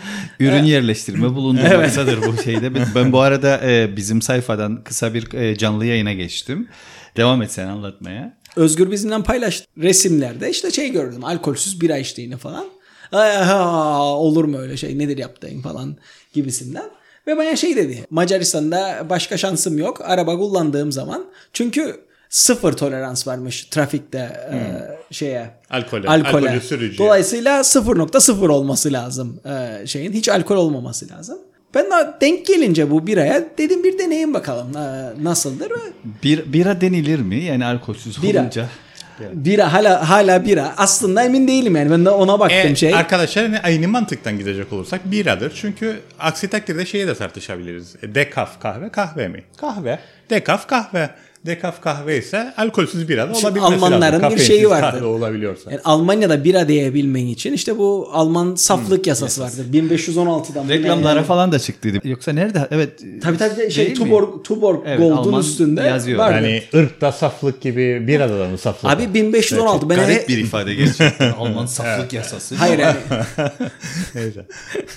Ürün 0.41 0.65
yerleştirme 0.65 1.35
bulundurmaktadır 1.35 2.19
bu 2.27 2.43
şeyde. 2.43 2.75
Ben- 2.75 2.87
Ben 2.95 3.13
bu 3.13 3.21
arada 3.21 3.61
e, 3.71 3.97
bizim 3.97 4.23
sayfadan 4.23 4.83
kısa 4.85 5.15
bir 5.15 5.35
e, 5.35 5.57
canlı 5.59 5.87
yayına 5.87 6.13
geçtim. 6.13 6.69
Devam 7.17 7.43
et 7.43 7.53
sen 7.53 7.67
anlatmaya. 7.67 8.37
Özgür 8.57 8.91
bizimle 8.91 9.23
paylaştı 9.23 9.67
resimlerde 9.83 10.51
işte 10.51 10.71
şey 10.71 10.93
gördüm 10.93 11.25
alkolsüz 11.25 11.81
bira 11.81 11.97
içtiğini 11.99 12.37
falan. 12.37 12.65
Olur 13.13 14.45
mu 14.45 14.59
öyle 14.59 14.77
şey 14.77 14.99
nedir 14.99 15.19
yaptığın 15.19 15.61
falan 15.63 15.97
gibisinden. 16.33 16.85
Ve 17.27 17.37
bana 17.37 17.57
şey 17.57 17.77
dedi 17.77 18.07
Macaristan'da 18.11 19.07
başka 19.11 19.37
şansım 19.37 19.79
yok 19.79 20.01
araba 20.05 20.37
kullandığım 20.39 20.93
zaman. 20.93 21.25
Çünkü 21.53 22.01
sıfır 22.29 22.73
tolerans 22.73 23.27
varmış 23.27 23.65
trafikte 23.65 24.19
e, 24.53 24.59
şeye 25.15 25.51
Alkole, 25.71 26.09
alkole. 26.09 26.49
alkolü 26.49 26.61
sürücüye. 26.61 26.99
Dolayısıyla 27.09 27.61
0.0 27.61 28.49
olması 28.49 28.93
lazım 28.93 29.41
e, 29.47 29.87
şeyin 29.87 30.13
hiç 30.13 30.29
alkol 30.29 30.57
olmaması 30.57 31.09
lazım. 31.09 31.39
Ben 31.75 31.85
de 31.85 32.15
denk 32.21 32.47
gelince 32.47 32.91
bu 32.91 33.07
biraya 33.07 33.45
dedim 33.59 33.85
bir 33.85 33.99
deneyin 33.99 34.35
bakalım 34.35 34.77
e, 34.77 35.13
nasıldır 35.25 35.71
ve 35.71 35.75
Bir, 36.23 36.53
bira 36.53 36.81
denilir 36.81 37.19
mi? 37.21 37.45
Yani 37.45 37.65
alkolsüz 37.65 38.23
Bira. 38.23 38.41
olunca. 38.41 38.69
Bira 39.33 39.73
hala 39.73 40.11
hala 40.11 40.45
bira. 40.45 40.75
Aslında 40.77 41.25
emin 41.25 41.49
değilim 41.49 41.77
yani. 41.77 41.91
Ben 41.91 42.05
de 42.05 42.11
ona 42.11 42.41
baktım 42.41 42.73
E, 42.73 42.77
şey. 42.77 42.95
Arkadaşlar 42.95 43.45
hani 43.45 43.61
aynı 43.61 43.89
mantıktan 43.89 44.39
gidecek 44.39 44.73
olursak 44.73 45.11
biradır. 45.11 45.53
Çünkü 45.57 46.01
aksi 46.21 46.49
takdirde 46.49 46.87
şeyi 46.87 47.07
de 47.07 47.15
tartışabiliriz. 47.15 47.97
E, 48.03 48.15
dekaf 48.15 48.61
kahve 48.61 48.89
kahve 48.89 49.29
mi? 49.29 49.45
Kahve. 49.57 49.99
Dekaf 50.31 50.69
kahve. 50.69 51.11
Dekaf 51.47 51.81
kahve 51.83 52.19
ise 52.19 52.55
alkolsüz 52.57 53.09
bira 53.09 53.29
da 53.29 53.33
olabilmesi 53.39 53.61
Almanların 53.75 54.23
lazım. 54.23 54.39
bir 54.39 54.43
şeyi 54.45 54.71
vardır. 54.71 54.91
kahve 54.99 55.05
olabiliyorsa. 55.07 55.71
Yani 55.71 55.81
Almanya'da 55.85 56.45
bira 56.45 56.69
diyebilmen 56.69 57.27
için 57.27 57.53
işte 57.53 57.79
bu 57.79 58.09
Alman 58.13 58.55
saflık 58.55 59.07
yasası 59.07 59.41
vardır. 59.41 59.67
1516'dan. 59.73 60.65
bu 60.65 60.69
ne 60.69 60.75
Reklamlara 60.79 61.17
yani? 61.17 61.27
falan 61.27 61.53
da 61.53 61.59
çıktıydı. 61.59 62.09
Yoksa 62.09 62.33
nerede? 62.33 62.69
Evet. 62.71 63.01
Tabii 63.23 63.39
tabii 63.39 63.71
şey 63.71 63.87
Değil 63.87 63.99
mi? 63.99 64.05
Tuborg, 64.05 64.45
Tuborg 64.45 64.81
Evet, 64.87 64.99
Gold'un 64.99 65.17
Alman 65.17 65.41
üstünde 65.41 65.81
yazıyor. 65.83 66.19
vardı. 66.19 66.35
Yani 66.35 66.63
ırkta 66.75 67.13
saflık 67.13 67.61
gibi 67.61 68.07
birada 68.07 68.41
da 68.41 68.49
mı 68.49 68.59
saflık? 68.59 68.91
Abi 68.93 69.15
1516 69.15 69.89
ben 69.91 69.97
Garip 69.97 70.29
bir 70.29 70.39
ifade 70.39 70.75
gerçekten. 70.75 71.33
Alman 71.39 71.67
saflık 71.67 72.13
yasası. 72.13 72.55
Hayır 72.55 72.79
yani 72.79 72.97
Neyse. 74.15 74.47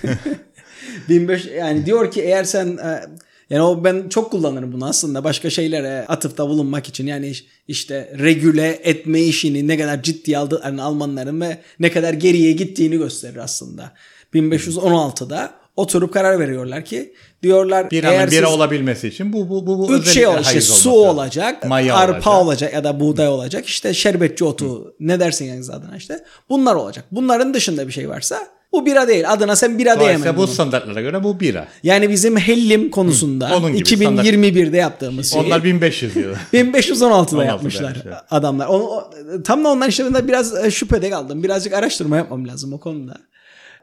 1500 1.10 1.54
yani 1.56 1.86
diyor 1.86 2.12
ki 2.12 2.22
eğer 2.22 2.44
sen 2.44 2.68
e, 2.68 3.02
yani 3.50 3.62
o 3.64 3.84
ben 3.84 4.10
çok 4.10 4.32
kullanırım 4.32 4.72
bunu 4.74 4.86
aslında 4.86 5.24
başka 5.24 5.50
şeylere 5.50 6.06
atıfta 6.08 6.50
bulunmak 6.50 6.88
için 6.90 7.08
yani 7.08 7.28
iş- 7.28 7.46
işte 7.68 8.14
regüle 8.20 8.80
etme 8.84 9.22
işini 9.22 9.68
ne 9.68 9.78
kadar 9.78 10.04
ciddiye 10.04 10.38
aldıklarını 10.38 10.84
Almanların 10.84 11.42
ve 11.42 11.58
ne 11.80 11.92
kadar 11.92 12.14
geriye 12.14 12.52
gittiğini 12.52 12.98
gösterir 12.98 13.38
aslında. 13.38 13.92
1516'da 14.34 15.52
oturup 15.76 16.14
karar 16.14 16.40
veriyorlar 16.40 16.86
ki 16.86 17.14
diyorlar 17.44 17.92
Biranın 17.92 18.14
eğer 18.14 18.32
bira 18.32 18.50
olabilmesi 18.52 19.08
için 19.08 19.34
bu 19.34 19.50
bu 19.50 19.68
bu, 19.68 19.80
bu 19.88 19.96
üç 19.96 20.08
şey 20.08 20.28
olacak 20.28 20.46
işte 20.46 20.62
su 20.62 20.92
olacak, 20.92 21.66
Maya 21.68 21.96
arpa 21.96 22.14
olacak. 22.32 22.44
olacak. 22.46 22.74
ya 22.74 22.84
da 22.84 23.00
buğday 23.00 23.28
olacak 23.28 23.66
işte 23.66 23.94
şerbetçi 23.94 24.46
otu 24.46 24.96
ne 25.00 25.20
dersin 25.20 25.46
yani 25.46 25.66
adına 25.72 25.98
işte 25.98 26.24
bunlar 26.50 26.76
olacak. 26.76 27.06
Bunların 27.12 27.54
dışında 27.54 27.88
bir 27.88 27.94
şey 27.94 28.10
varsa 28.10 28.48
bu 28.76 28.86
bira 28.86 29.08
değil 29.08 29.32
adına 29.32 29.56
sen 29.56 29.78
bira 29.80 29.96
Dolayısıyla 29.96 30.18
diyemem. 30.24 30.36
bu 30.38 30.42
bunun. 30.42 30.54
standartlara 30.54 31.02
göre 31.02 31.24
bu 31.24 31.40
bira. 31.40 31.68
Yani 31.84 32.10
bizim 32.10 32.38
hellim 32.38 32.92
konusunda 32.92 33.58
Onun 33.58 33.72
gibi 33.74 33.90
2021'de 33.90 34.78
yaptığımız 34.78 35.32
şeyi 35.34 35.44
Onlar 35.46 35.64
1500 35.64 36.16
yıl. 36.16 36.34
1516'da 36.54 37.06
16'da 37.06 37.46
yapmışlar 37.46 37.84
yapmışlar. 37.96 38.26
adamlar. 38.32 38.68
O, 38.68 38.74
o- 38.74 39.12
tam 39.44 39.64
da 39.64 39.70
onların 39.70 39.90
işte 39.90 40.06
ben 40.06 40.14
de 40.14 40.28
biraz 40.28 40.66
e, 40.66 40.72
şüphede 40.72 41.10
kaldım. 41.10 41.44
Birazcık 41.44 41.74
araştırma 41.74 42.18
yapmam 42.18 42.48
lazım 42.48 42.74
o 42.74 42.80
konuda. 42.80 43.18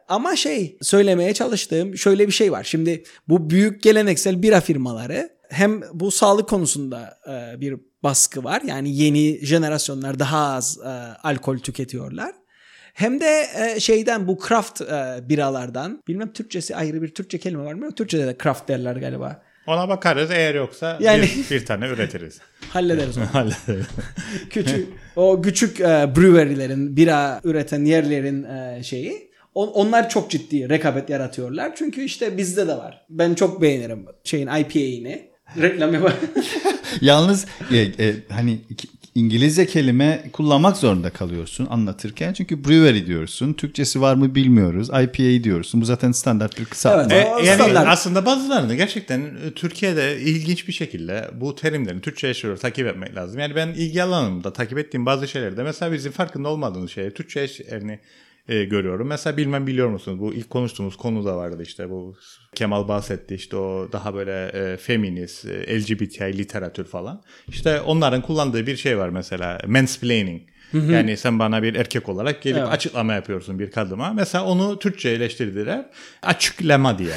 Ama 0.09 0.37
şey 0.37 0.77
söylemeye 0.83 1.35
çalıştığım 1.35 1.97
şöyle 1.99 2.27
bir 2.27 2.33
şey 2.33 2.53
var. 2.53 2.65
Şimdi 2.65 3.05
bu 3.29 3.51
büyük 3.51 3.83
geleneksel 3.83 4.43
bira 4.43 4.61
firmaları 4.61 5.29
hem 5.51 5.81
bu 5.93 6.11
sağlık 6.11 6.49
konusunda 6.49 7.19
e, 7.29 7.61
bir 7.61 7.75
baskı 8.03 8.45
var. 8.45 8.63
Yani 8.67 8.97
yeni 8.97 9.47
jenerasyonlar 9.47 10.19
daha 10.19 10.39
az 10.55 10.79
e, 10.85 10.89
alkol 11.29 11.59
tüketiyorlar. 11.59 12.33
Hem 12.93 13.21
de 13.21 13.47
e, 13.77 13.81
şeyden 13.81 14.27
bu 14.29 14.39
craft 14.49 14.81
e, 14.81 15.21
biralardan 15.29 16.03
bilmem 16.09 16.33
Türkçesi 16.33 16.77
ayrı 16.77 17.03
bir 17.03 17.09
Türkçe 17.15 17.39
kelime 17.39 17.65
var 17.65 17.75
mı? 17.75 17.95
Türkçede 17.95 18.27
de 18.27 18.37
craft 18.43 18.69
derler 18.69 18.97
galiba. 18.97 19.43
Ona 19.67 19.89
bakarız 19.89 20.31
eğer 20.31 20.55
yoksa 20.55 20.99
Yani- 21.01 21.23
bir, 21.23 21.51
bir 21.57 21.67
tane 21.67 21.87
üretiriz. 21.89 22.39
Hallederiz 22.71 23.19
onu. 23.19 23.25
Hallederiz. 23.33 23.87
küçük 24.51 24.89
o 25.17 25.43
küçük 25.43 25.81
e, 25.81 25.85
brewery'lerin 26.17 26.97
bira 26.97 27.41
üreten 27.45 27.85
yerlerin 27.85 28.45
e, 28.45 28.83
şeyi 28.83 29.31
on- 29.55 29.69
onlar 29.69 30.09
çok 30.09 30.31
ciddi 30.31 30.69
rekabet 30.69 31.11
yaratıyorlar. 31.11 31.73
Çünkü 31.77 32.03
işte 32.03 32.37
bizde 32.37 32.69
de 32.69 32.77
var. 32.77 33.07
Ben 33.11 33.35
çok 33.35 33.63
beğenirim 33.63 34.07
şeyin 34.25 34.47
IPA'ini. 34.47 35.33
Reklam 35.61 35.95
yapar. 35.95 36.13
Yalnız 37.01 37.47
e, 37.73 37.77
e, 37.79 38.15
hani 38.29 38.59
İngilizce 39.15 39.67
kelime 39.67 40.25
kullanmak 40.33 40.77
zorunda 40.77 41.11
kalıyorsun 41.11 41.67
anlatırken. 41.71 42.33
Çünkü 42.33 42.65
brewery 42.65 43.07
diyorsun. 43.07 43.53
Türkçesi 43.53 44.01
var 44.01 44.15
mı 44.15 44.35
bilmiyoruz. 44.35 44.89
IPA 44.89 45.45
diyorsun. 45.45 45.81
Bu 45.81 45.85
zaten 45.85 46.13
standart 46.13 46.61
bir 46.61 46.65
kısaltma. 46.65 47.15
Evet. 47.15 47.27
E, 47.43 47.47
yani 47.47 47.63
standart. 47.63 47.89
aslında 47.89 48.27
bazılarını 48.27 48.75
gerçekten 48.75 49.21
e, 49.21 49.51
Türkiye'de 49.55 50.21
ilginç 50.21 50.69
bir 50.69 50.73
şekilde 50.73 51.31
bu 51.35 51.55
terimlerin 51.55 52.01
Türkçe 52.01 52.29
eşleri 52.29 52.59
takip 52.59 52.87
etmek 52.87 53.17
lazım. 53.17 53.41
Yani 53.41 53.55
ben 53.55 53.69
ilgi 53.69 54.03
alanımda 54.03 54.53
takip 54.53 54.79
ettiğim 54.79 55.07
bazı 55.07 55.29
şeylerde 55.29 55.63
mesela 55.63 55.93
bizim 55.93 56.13
farkında 56.13 56.49
olmadığımız 56.49 56.91
şeyler 56.91 57.11
Türkçe 57.11 57.41
eşlerini 57.41 57.99
e, 58.53 58.65
görüyorum. 58.65 59.07
Mesela 59.07 59.37
bilmem 59.37 59.67
biliyor 59.67 59.89
musunuz 59.89 60.21
bu 60.21 60.35
ilk 60.35 60.51
konuştuğumuz 60.51 60.97
konu 60.97 61.25
da 61.25 61.37
vardı 61.37 61.63
işte 61.63 61.91
bu 61.91 62.17
Kemal 62.55 62.89
bahsetti 62.89 63.35
işte 63.35 63.57
o 63.57 63.89
daha 63.93 64.15
böyle 64.15 64.47
e, 64.47 64.77
feminist, 64.77 65.45
e, 65.45 65.81
LGBTİ 65.81 66.39
literatür 66.39 66.85
falan. 66.85 67.23
İşte 67.49 67.81
onların 67.81 68.23
kullandığı 68.23 68.67
bir 68.67 68.77
şey 68.77 68.99
var 68.99 69.09
mesela 69.09 69.59
mansplaining. 69.67 70.43
Yani 70.73 71.17
sen 71.17 71.39
bana 71.39 71.63
bir 71.63 71.75
erkek 71.75 72.09
olarak 72.09 72.43
gelip 72.43 72.59
Evet. 72.59 72.69
açıklama 72.69 73.13
yapıyorsun 73.13 73.59
bir 73.59 73.71
kadıma. 73.71 74.13
Mesela 74.13 74.45
onu 74.45 74.79
Türkçeleştirdiler. 74.79 75.87
Açıklama 76.23 76.99
diye. 76.99 77.13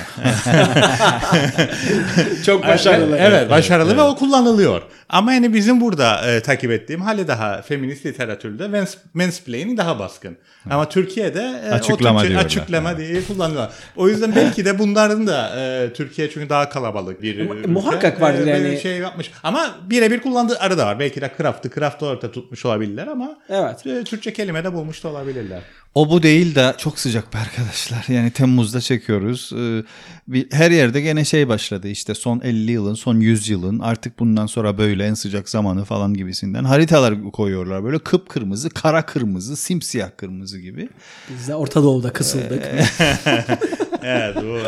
çok 2.46 2.68
başarılı. 2.68 3.18
Evet, 3.18 3.50
başarılı 3.50 3.98
ve 3.98 4.02
o 4.02 4.16
kullanılıyor. 4.16 4.82
Ama 5.10 5.34
yani 5.34 5.54
bizim 5.54 5.82
burada 5.82 6.32
e, 6.32 6.42
takip 6.42 6.72
ettiğim 6.72 7.02
hali 7.02 7.28
daha 7.28 7.62
feminist 7.62 8.06
literatürde 8.06 8.64
mans- 8.64 8.98
mansplaining 9.14 9.78
daha 9.78 10.00
baskın. 10.00 10.38
Ama 10.70 10.90
Türkiye'de 10.90 11.62
e, 11.66 11.72
o 11.72 11.74
Açıklama 11.74 12.20
Türkçe- 12.20 12.30
diyorlar. 12.30 12.46
açıklama 12.46 12.98
diye 12.98 13.24
kullanılıyor. 13.24 13.68
O 13.96 14.10
yüzden 14.10 14.36
belki 14.36 14.66
de 14.66 14.80
bunların 14.80 15.28
da 15.28 15.52
e, 15.60 15.94
Türkiye 15.94 16.30
çünkü 16.30 16.50
daha 16.50 16.70
kalabalık 16.70 17.22
bir 17.22 17.38
ülke. 17.40 17.68
muhakkak 17.68 18.22
vardır 18.22 18.48
E, 18.48 18.50
yani. 18.50 18.80
şey 18.80 18.98
yapmış. 18.98 19.32
Ama 19.44 19.76
birebir 19.90 20.20
kullandığı 20.20 20.60
arı 20.60 20.78
da 20.78 20.86
var. 20.86 21.00
Belki 21.00 21.22
de 21.22 21.32
craft'ı 21.38 21.70
craft'ı 21.70 22.06
orada 22.06 22.32
tutmuş 22.32 22.66
olabilirler 22.66 23.08
ama 23.08 23.36
Evet. 23.50 23.88
e, 23.88 24.04
Türkçe 24.04 24.34
kelime 24.34 24.64
de 24.64 24.74
bulmuş 24.74 25.04
da 25.04 25.08
olabilirler. 25.08 25.62
O 25.96 26.10
bu 26.10 26.24
değil 26.24 26.56
de 26.56 26.76
çok 26.78 27.00
sıcak 27.00 27.34
be 27.34 27.38
arkadaşlar. 27.38 28.06
Yani 28.16 28.32
Temmuz'da 28.32 28.82
çekiyoruz. 28.82 29.52
Ee, 29.58 29.84
bir, 30.28 30.52
her 30.52 30.72
yerde 30.72 31.02
gene 31.02 31.26
şey 31.26 31.48
başladı 31.48 31.88
işte 31.88 32.16
son 32.16 32.40
50 32.44 32.72
yılın, 32.72 32.94
son 32.94 33.20
100 33.20 33.50
yılın 33.50 33.80
artık 33.80 34.20
bundan 34.20 34.46
sonra 34.46 34.78
böyle 34.78 35.06
en 35.06 35.14
sıcak 35.14 35.50
zamanı 35.50 35.86
falan 35.86 36.14
gibisinden 36.14 36.64
haritalar 36.64 37.32
koyuyorlar. 37.32 37.84
Böyle 37.84 38.00
kıpkırmızı, 38.00 38.70
kara 38.70 39.06
kırmızı, 39.06 39.58
simsiyah 39.58 40.10
kırmızı 40.18 40.60
gibi. 40.60 40.90
Biz 41.30 41.48
de 41.48 41.56
Orta 41.56 41.84
Doğu'da 41.84 42.14
kısıldık. 42.14 42.64
Evet 44.08 44.36
bu 44.36 44.60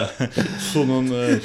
sunun 0.60 1.08
e, 1.08 1.40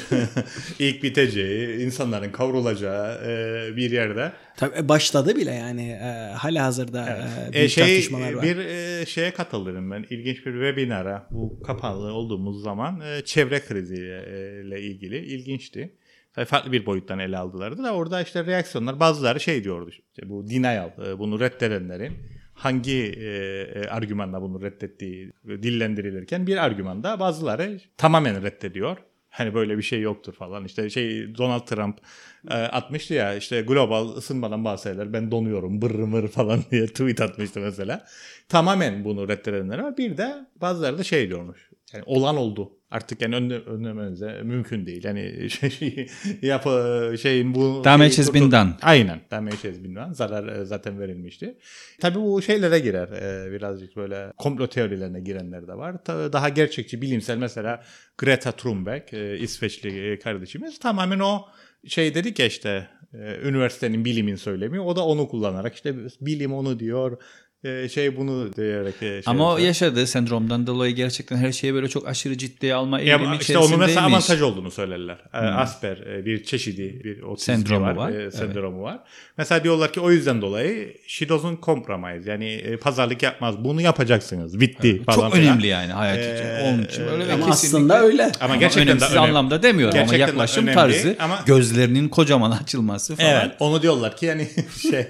ilk 0.79 1.03
biteceği, 1.03 1.85
insanların 1.85 2.31
kavrulacağı 2.31 3.15
e, 3.25 3.75
bir 3.75 3.91
yerde. 3.91 4.31
Tabii 4.57 4.89
başladı 4.89 5.35
bile 5.35 5.51
yani. 5.51 5.89
E, 5.89 6.33
hala 6.35 6.65
hazırda 6.65 7.09
e, 7.09 7.49
E, 7.49 7.53
büyük 7.53 7.71
şey 7.71 7.83
tartışmalar 7.85 8.33
var. 8.33 8.43
bir 8.43 8.57
e, 8.57 9.05
şeye 9.05 9.31
katılırım 9.73 9.91
ben. 9.91 10.05
İlginç 10.09 10.45
bir 10.45 10.53
webinara 10.53 11.27
bu 11.31 11.61
kapalı 11.61 12.13
olduğumuz 12.13 12.61
zaman 12.61 13.01
e, 13.01 13.21
çevre 13.25 13.59
kriziyle 13.59 14.81
ilgili 14.81 15.17
ilginçti. 15.17 15.97
Tabii 16.33 16.45
farklı 16.45 16.71
bir 16.71 16.85
boyuttan 16.85 17.19
ele 17.19 17.37
aldılardı 17.37 17.83
da 17.83 17.93
orada 17.93 18.21
işte 18.21 18.45
reaksiyonlar 18.45 18.99
bazıları 18.99 19.39
şey 19.39 19.63
diyordu 19.63 19.89
işte 19.89 20.29
bu 20.29 20.49
denial 20.49 20.89
e, 21.07 21.19
bunu 21.19 21.39
reddedenlerin 21.39 22.13
hangi 22.53 23.13
e, 23.17 23.27
e, 23.75 23.87
argümanla 23.87 24.41
bunu 24.41 24.61
reddettiği 24.61 25.31
dillendirilirken 25.45 26.47
bir 26.47 26.57
argümanda 26.57 27.19
bazıları 27.19 27.79
tamamen 27.97 28.43
reddediyor. 28.43 28.97
Hani 29.29 29.53
böyle 29.53 29.77
bir 29.77 29.83
şey 29.83 30.01
yoktur 30.01 30.33
falan. 30.33 30.65
İşte 30.65 30.89
şey 30.89 31.35
Donald 31.37 31.67
Trump 31.67 31.97
e, 32.49 32.53
atmıştı 32.53 33.13
ya 33.13 33.35
işte 33.35 33.61
global 33.61 34.15
ısınmadan 34.15 34.65
bahseder 34.65 35.13
ben 35.13 35.31
donuyorum 35.31 35.81
bırr 35.81 35.99
mır 35.99 36.27
falan 36.27 36.59
diye 36.71 36.87
tweet 36.87 37.21
atmıştı 37.21 37.59
mesela. 37.59 38.05
Tamamen 38.49 39.05
bunu 39.05 39.29
reddedenler 39.29 39.79
var. 39.79 39.97
Bir 39.97 40.17
de 40.17 40.33
bazıları 40.61 40.97
da 40.97 41.03
şey 41.03 41.29
diyormuş. 41.29 41.69
Yani 41.93 42.03
olan 42.07 42.37
oldu. 42.37 42.71
Artık 42.91 43.21
yani 43.21 43.35
önle, 43.35 43.59
önlemenize 43.59 44.41
mümkün 44.43 44.85
değil. 44.85 45.03
Yani 45.03 45.49
şey, 45.49 46.07
yapı 46.41 47.15
şeyin 47.21 47.55
bu 47.55 47.81
Damage 47.83 48.15
has 48.15 48.33
been 48.33 48.51
done. 48.51 48.69
Aynen. 48.81 49.21
Damage 49.31 49.55
has 49.55 49.83
been 49.83 49.95
done. 49.95 50.13
Zarar 50.13 50.47
e, 50.47 50.65
zaten 50.65 50.99
verilmişti. 50.99 51.57
Tabii 52.01 52.19
bu 52.19 52.41
şeylere 52.41 52.79
girer. 52.79 53.07
e, 53.07 53.51
birazcık 53.51 53.95
böyle 53.95 54.33
komplo 54.37 54.67
teorilerine 54.67 55.19
girenler 55.19 55.67
de 55.67 55.73
var. 55.73 56.05
Daha 56.07 56.49
gerçekçi 56.49 57.01
bilimsel 57.01 57.37
mesela 57.37 57.83
Greta 58.17 58.51
Thunberg 58.51 59.13
e, 59.13 59.37
İsveçli 59.37 60.19
kardeşimiz 60.23 60.79
tamamen 60.79 61.19
o 61.19 61.45
şey 61.87 62.15
dedik 62.15 62.39
ya 62.39 62.45
işte 62.45 62.87
e, 63.13 63.37
üniversitenin 63.43 64.05
bilimin 64.05 64.35
söylemi. 64.35 64.79
O 64.79 64.95
da 64.95 65.05
onu 65.05 65.27
kullanarak 65.27 65.75
işte 65.75 65.95
bilim 66.21 66.53
onu 66.53 66.79
diyor. 66.79 67.17
E, 67.63 67.89
şey 67.89 68.17
bunu 68.17 68.53
diyerek 68.55 68.95
e, 68.95 68.99
şey 68.99 69.21
Ama 69.25 69.53
o 69.53 69.57
yaşadığı 69.57 70.07
sendromdan 70.07 70.67
dolayı 70.67 70.95
gerçekten 70.95 71.37
her 71.37 71.51
şeyi 71.51 71.73
böyle 71.73 71.87
çok 71.89 72.07
aşırı 72.07 72.37
ciddiye 72.37 72.73
alma 72.75 72.99
Ya 72.99 73.17
eğilimi 73.17 73.37
işte 73.41 73.57
onun 73.57 73.79
mesela 73.79 74.05
avantaj 74.07 74.41
olduğunu 74.41 74.71
söylerler. 74.71 75.17
Ee, 75.33 75.37
Asper 75.37 75.97
e, 75.97 76.25
bir 76.25 76.43
çeşidi 76.43 77.01
bir 77.03 77.21
otizmi 77.21 77.55
Sendromu 77.55 77.85
var, 77.85 77.95
var, 77.95 78.09
e, 78.11 78.13
evet. 78.15 78.33
sendromu 78.35 78.83
var. 78.83 78.99
Mesela 79.37 79.63
diyorlar 79.63 79.93
ki 79.93 79.99
o 79.99 80.11
yüzden 80.11 80.41
dolayı 80.41 80.93
she 81.07 81.29
doesn't 81.29 81.63
compromise. 81.63 82.31
Yani 82.31 82.45
e, 82.53 82.77
pazarlık 82.77 83.23
yapmaz. 83.23 83.55
Bunu 83.63 83.81
yapacaksınız. 83.81 84.59
Bitti 84.59 85.03
falan. 85.03 85.15
Çok 85.15 85.33
filan. 85.33 85.47
önemli 85.47 85.67
yani 85.67 85.91
hayat 85.91 86.17
için. 86.19 86.45
Ee, 86.45 86.61
Onun 86.73 86.83
için 86.83 87.05
böyle 87.05 87.33
Ama 87.33 87.45
kesinlikle- 87.45 87.51
aslında 87.51 88.01
öyle. 88.01 88.23
Ama 88.23 88.33
Ama 88.41 88.55
gerçekten 88.55 88.87
de 88.87 88.91
önemsiz 88.91 89.11
önemli. 89.11 89.27
anlamda 89.29 89.63
demiyorum 89.63 89.93
Gerçekten 89.93 90.23
ama 90.23 90.29
yaklaşım 90.31 90.63
önemli 90.63 90.75
tarzı 90.75 91.15
ama- 91.19 91.39
gözlerinin 91.45 92.09
kocaman 92.09 92.51
açılması 92.63 93.15
falan. 93.15 93.29
Evet, 93.31 93.51
onu 93.59 93.81
diyorlar 93.81 94.17
ki 94.17 94.25
yani 94.25 94.47
şey 94.91 95.07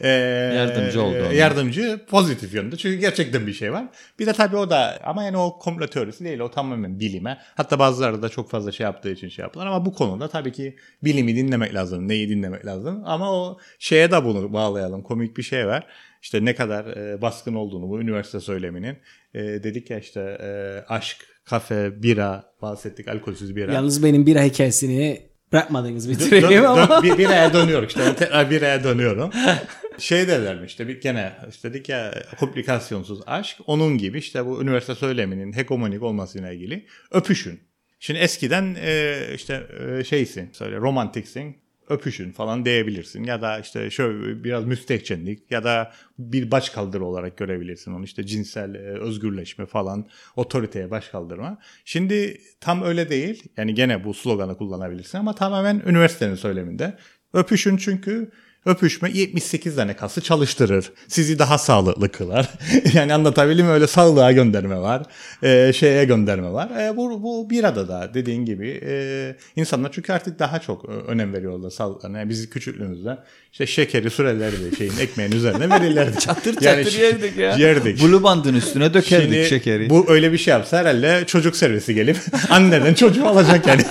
e, 0.00 0.08
Yardımcı 0.56 1.02
oldu 1.02 1.16
ona. 1.26 1.32
Yardımcı 1.32 1.81
ucu 1.82 2.06
pozitif 2.06 2.54
yönde. 2.54 2.76
Çünkü 2.76 2.96
gerçekten 2.98 3.46
bir 3.46 3.52
şey 3.52 3.72
var. 3.72 3.84
Bir 4.18 4.26
de 4.26 4.32
tabii 4.32 4.56
o 4.56 4.70
da 4.70 4.98
ama 5.04 5.22
yani 5.24 5.36
o 5.36 5.58
komplo 5.58 5.86
teorisi 5.86 6.24
değil. 6.24 6.40
O 6.40 6.50
tamamen 6.50 7.00
bilime. 7.00 7.38
Hatta 7.54 7.78
bazıları 7.78 8.22
da 8.22 8.28
çok 8.28 8.50
fazla 8.50 8.72
şey 8.72 8.84
yaptığı 8.84 9.10
için 9.12 9.28
şey 9.28 9.42
yaptılar. 9.42 9.66
Ama 9.66 9.86
bu 9.86 9.92
konuda 9.94 10.28
tabii 10.28 10.52
ki 10.52 10.76
bilimi 11.04 11.36
dinlemek 11.36 11.74
lazım. 11.74 12.08
Neyi 12.08 12.28
dinlemek 12.28 12.66
lazım. 12.66 13.02
Ama 13.04 13.32
o 13.32 13.58
şeye 13.78 14.10
de 14.10 14.24
bunu 14.24 14.52
bağlayalım. 14.52 15.02
Komik 15.02 15.36
bir 15.36 15.42
şey 15.42 15.66
var. 15.66 15.86
İşte 16.22 16.44
ne 16.44 16.54
kadar 16.54 16.84
e, 16.86 17.22
baskın 17.22 17.54
olduğunu 17.54 17.88
bu 17.88 18.00
üniversite 18.00 18.40
söyleminin. 18.40 18.96
E, 19.34 19.40
dedik 19.42 19.90
ya 19.90 19.98
işte 19.98 20.20
e, 20.20 20.48
aşk, 20.88 21.16
kafe, 21.44 22.02
bira 22.02 22.44
bahsettik. 22.62 23.08
Alkolsüz 23.08 23.56
bira. 23.56 23.72
Yalnız 23.72 24.04
benim 24.04 24.26
bira 24.26 24.42
hikayesini 24.42 25.20
bırakmadınız 25.52 26.08
Dön- 26.08 26.14
bitireyim 26.14 26.62
dön- 26.62 26.64
ama. 26.64 26.88
dön- 26.88 27.02
bir, 27.02 27.18
biraya 27.18 27.52
dönüyorum 27.52 27.86
işte. 27.88 28.14
Tekrar 28.16 28.50
biraya 28.50 28.84
dönüyorum. 28.84 29.30
şey 29.98 30.28
derlermiş 30.28 30.70
işte 30.70 30.88
bir 30.88 31.00
gene 31.00 31.32
işte 31.50 31.70
dedik 31.70 31.88
ya 31.88 32.14
komplikasyonsuz 32.40 33.20
aşk. 33.26 33.58
Onun 33.66 33.98
gibi 33.98 34.18
işte 34.18 34.46
bu 34.46 34.62
üniversite 34.62 34.94
söyleminin 34.94 35.52
hegemonik 35.52 36.02
olmasıyla 36.02 36.52
ilgili 36.52 36.86
öpüşün. 37.10 37.60
Şimdi 38.00 38.20
eskiden 38.20 38.76
e, 38.80 39.16
işte 39.34 39.66
e, 39.98 40.04
şeysin 40.04 40.50
söyle 40.52 40.76
romantiksin 40.76 41.62
öpüşün 41.88 42.32
falan 42.32 42.64
diyebilirsin. 42.64 43.24
Ya 43.24 43.42
da 43.42 43.58
işte 43.58 43.90
şöyle 43.90 44.44
biraz 44.44 44.64
müstehcenlik 44.64 45.50
ya 45.50 45.64
da 45.64 45.92
bir 46.18 46.50
başkaldırı 46.50 47.04
olarak 47.04 47.36
görebilirsin 47.36 47.92
onu. 47.92 48.04
İşte 48.04 48.26
cinsel 48.26 48.74
e, 48.74 48.78
özgürleşme 48.78 49.66
falan 49.66 50.08
otoriteye 50.36 50.90
başkaldırma. 50.90 51.58
Şimdi 51.84 52.40
tam 52.60 52.82
öyle 52.82 53.10
değil. 53.10 53.42
Yani 53.56 53.74
gene 53.74 54.04
bu 54.04 54.14
sloganı 54.14 54.56
kullanabilirsin 54.56 55.18
ama 55.18 55.34
tamamen 55.34 55.82
üniversitenin 55.86 56.34
söyleminde. 56.34 56.96
Öpüşün 57.32 57.76
çünkü 57.76 58.30
Öpüşme 58.66 59.10
78 59.14 59.76
tane 59.76 59.96
kası 59.96 60.20
çalıştırır. 60.20 60.92
Sizi 61.08 61.38
daha 61.38 61.58
sağlıklı 61.58 62.08
kılar. 62.08 62.48
yani 62.94 63.14
anlatabildim? 63.14 63.68
Öyle 63.68 63.86
sağlığa 63.86 64.32
gönderme 64.32 64.78
var. 64.80 65.02
e, 65.42 65.72
şeye 65.72 66.04
gönderme 66.04 66.52
var. 66.52 66.70
E, 66.80 66.96
bu, 66.96 67.22
bu 67.22 67.50
bir 67.50 67.64
adada 67.64 68.10
dediğin 68.14 68.44
gibi 68.44 68.80
e, 68.86 69.36
insanlar 69.56 69.92
çünkü 69.92 70.12
artık 70.12 70.38
daha 70.38 70.58
çok 70.58 70.84
e, 70.84 70.88
önem 70.88 71.32
veriyorlar 71.32 71.70
sağlıklarına. 71.70 72.18
Yani 72.18 72.28
biz 72.28 72.50
küçüklüğümüzde 72.50 73.18
işte 73.52 73.66
şekeri 73.66 74.10
sürerlerdi 74.10 74.76
şeyin 74.78 74.98
ekmeğin 75.00 75.32
üzerine 75.32 75.70
verirlerdi. 75.70 76.18
Çatır 76.20 76.56
Yani 76.60 76.84
çatır 76.84 76.98
şi- 76.98 77.02
yerdik 77.02 77.36
ya. 77.36 77.56
Yerdik. 77.56 78.02
Blue 78.02 78.22
bandın 78.22 78.54
üstüne 78.54 78.94
dökerdik 78.94 79.32
Şimdi 79.32 79.48
şekeri. 79.48 79.90
Bu 79.90 80.04
öyle 80.08 80.32
bir 80.32 80.38
şey 80.38 80.52
yapsa 80.52 80.78
herhalde 80.78 81.24
çocuk 81.26 81.56
servisi 81.56 81.94
gelip 81.94 82.16
anneden 82.50 82.94
çocuğu 82.94 83.26
alacak 83.26 83.66
yani. 83.66 83.82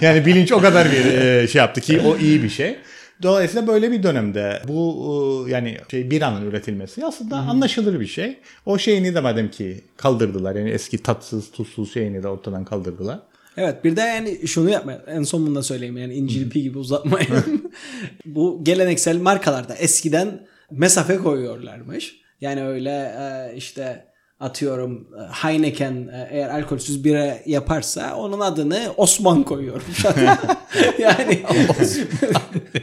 yani 0.00 0.26
bilinç 0.26 0.52
o 0.52 0.60
kadar 0.60 0.92
bir 0.92 1.04
e, 1.04 1.48
şey 1.48 1.58
yaptı 1.58 1.80
ki 1.80 2.00
o 2.00 2.16
iyi 2.16 2.42
bir 2.42 2.50
şey. 2.50 2.76
Dolayısıyla 3.22 3.66
böyle 3.66 3.90
bir 3.90 4.02
dönemde 4.02 4.62
bu 4.68 5.46
e, 5.48 5.50
yani 5.50 5.76
şey 5.90 6.10
bir 6.10 6.22
anın 6.22 6.46
üretilmesi 6.46 7.06
aslında 7.06 7.36
anlaşılır 7.36 8.00
bir 8.00 8.06
şey. 8.06 8.38
O 8.66 8.78
şeyini 8.78 9.14
de 9.14 9.20
madem 9.20 9.50
ki 9.50 9.84
kaldırdılar 9.96 10.56
yani 10.56 10.70
eski 10.70 10.98
tatsız 10.98 11.50
tuzsuz 11.50 11.94
şeyini 11.94 12.22
de 12.22 12.28
ortadan 12.28 12.64
kaldırdılar. 12.64 13.20
Evet 13.56 13.84
bir 13.84 13.96
de 13.96 14.00
yani 14.00 14.46
şunu 14.46 14.70
yapma 14.70 14.92
en 15.06 15.22
son 15.22 15.46
bunu 15.46 15.54
da 15.54 15.62
söyleyeyim 15.62 15.96
yani 15.96 16.14
İncil 16.14 16.50
Pi 16.50 16.62
gibi 16.62 16.78
uzatmayın. 16.78 17.72
Bu 18.24 18.60
geleneksel 18.64 19.16
markalarda 19.16 19.74
eskiden 19.74 20.46
mesafe 20.70 21.16
koyuyorlarmış. 21.16 22.16
Yani 22.40 22.64
öyle 22.64 22.90
e, 22.90 23.56
işte 23.56 24.13
atıyorum 24.40 25.08
e, 25.18 25.32
Heineken 25.32 25.92
e, 25.92 26.28
eğer 26.30 26.48
alkolsüz 26.50 27.04
bira 27.04 27.38
yaparsa 27.46 28.16
onun 28.16 28.40
adını 28.40 28.92
Osman 28.96 29.42
koyuyormuş. 29.42 30.04
yani 30.98 31.42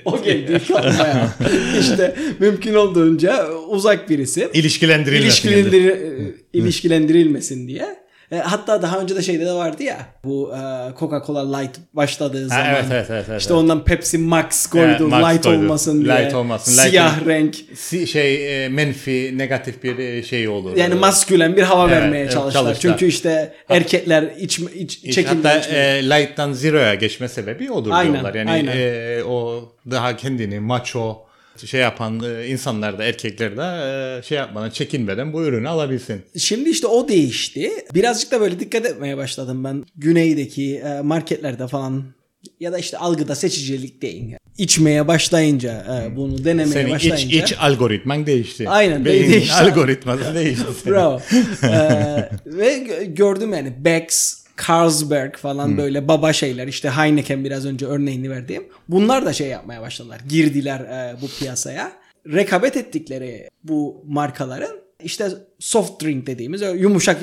o 0.06 0.24
geldi 0.24 0.62
kalmaya. 0.68 1.34
İşte 1.80 2.16
mümkün 2.40 2.74
olduğunca 2.74 3.52
uzak 3.54 4.10
birisi. 4.10 4.50
İlişkilendirilmesin. 4.54 5.50
İlişkilendir, 5.50 5.96
ilişkilendirilmesin 6.54 7.68
diye. 7.68 8.02
E, 8.32 8.38
hatta 8.38 8.82
daha 8.82 9.00
önce 9.00 9.16
de 9.16 9.22
şeyde 9.22 9.46
de 9.46 9.52
vardı 9.54 9.84
ya 9.84 9.98
bu 10.24 10.52
e, 10.54 10.58
Coca-Cola 11.00 11.60
Light 11.62 11.76
başladığı 11.94 12.48
zaman. 12.48 12.66
evet, 12.66 12.86
evet, 12.92 13.06
evet, 13.10 13.26
evet, 13.30 13.42
işte 13.42 13.54
ondan 13.54 13.84
Pepsi 13.84 14.18
Max 14.18 14.66
koydu 14.68 14.86
Evet, 14.86 15.00
Max 15.02 15.34
light 15.34 15.44
koydu. 15.46 15.58
olmasın 15.58 16.06
diye. 16.06 16.16
Light 16.26 16.34
olmasın. 16.36 16.72
Siyah 16.72 17.18
Light'ın- 17.18 17.30
renk. 17.30 17.56
Si- 17.76 18.08
şey 18.08 18.66
e, 18.66 18.70
menfi 18.70 19.38
negatif 19.38 19.84
bir 19.84 20.24
şey 20.24 20.48
olur. 20.48 20.78
Yani 20.78 20.96
maskülen 20.96 21.56
bir 21.58 21.62
hava 21.64 21.90
Evet, 21.90 22.02
vermeye 22.02 22.30
çalıştılar. 22.30 22.64
çalıştılar. 22.66 22.94
Çünkü 22.98 23.06
işte 23.06 23.54
erkekler 23.70 24.24
iç, 24.40 24.60
iç, 24.60 25.02
çekimden 25.16 25.50
Hatta 25.50 25.58
içmiyor. 25.60 25.84
e, 25.84 26.10
light'tan 26.10 26.54
zero'ya 26.54 26.96
geçme 26.96 27.28
sebebi 27.28 27.72
odur 27.72 27.92
Aynen, 27.94 28.14
diyorlar. 28.14 28.34
Yani 28.34 28.52
aynen. 28.52 28.78
e, 28.78 29.24
o 29.24 29.64
daha 29.92 30.16
kendini 30.18 30.60
macho 30.60 31.18
şey 31.66 31.82
yapan 31.82 32.22
e, 32.24 32.48
insanlar 32.48 33.00
da 33.00 33.04
erkekler 33.04 33.58
de 33.58 33.62
e, 34.20 34.24
şey 34.24 34.38
yapmadan 34.38 34.70
çekinmeden 34.70 35.34
bu 35.34 35.44
ürünü 35.44 35.70
alabilsin. 35.70 36.22
Şimdi 36.38 36.70
işte 36.70 36.88
o 36.88 37.08
değişti. 37.08 37.72
Birazcık 37.94 38.32
da 38.32 38.42
böyle 38.42 38.60
dikkat 38.60 38.86
etmeye 38.86 39.18
başladım 39.18 39.64
ben. 39.64 39.86
Güneydeki 39.96 40.76
e, 40.78 41.02
marketlerde 41.02 41.68
falan 41.68 42.04
ya 42.60 42.72
da 42.72 42.78
işte 42.78 42.98
algıda 42.98 43.36
seçicilik 43.36 44.02
değil. 44.02 44.36
İçmeye 44.58 45.08
başlayınca, 45.08 45.86
bunu 46.16 46.46
denemeye 46.46 46.68
Senin 46.74 46.86
iç, 46.88 46.94
başlayınca. 46.94 47.44
iç 47.44 47.54
algoritman 47.60 48.26
değişti. 48.26 48.70
Aynen, 48.70 49.06
Beynin 49.06 49.32
değişti. 49.34 49.54
algoritması 49.54 50.36
değişti. 50.36 50.66
senin. 50.84 50.96
Bravo. 50.96 51.22
Ee, 51.64 52.30
ve 52.46 52.78
gö- 52.78 53.14
gördüm 53.16 53.54
yani 53.54 53.74
Bex, 53.86 54.41
Carlsberg 54.68 55.36
falan 55.36 55.78
böyle 55.78 56.08
baba 56.08 56.34
şeyler 56.34 56.68
işte 56.68 56.90
Heineken 56.90 57.44
biraz 57.44 57.66
önce 57.66 57.86
örneğini 57.86 58.30
verdiğim. 58.30 58.64
Bunlar 58.90 59.26
da 59.26 59.34
şey 59.34 59.48
yapmaya 59.48 59.82
başladılar. 59.82 60.20
Girdiler 60.30 60.80
e, 60.80 61.16
bu 61.22 61.28
piyasaya. 61.40 61.92
Rekabet 62.28 62.78
ettikleri 62.78 63.50
bu 63.64 64.04
markaların 64.08 64.82
işte 65.04 65.30
soft 65.60 66.04
drink 66.04 66.28
dediğimiz 66.28 66.62
yumuşak 66.62 67.22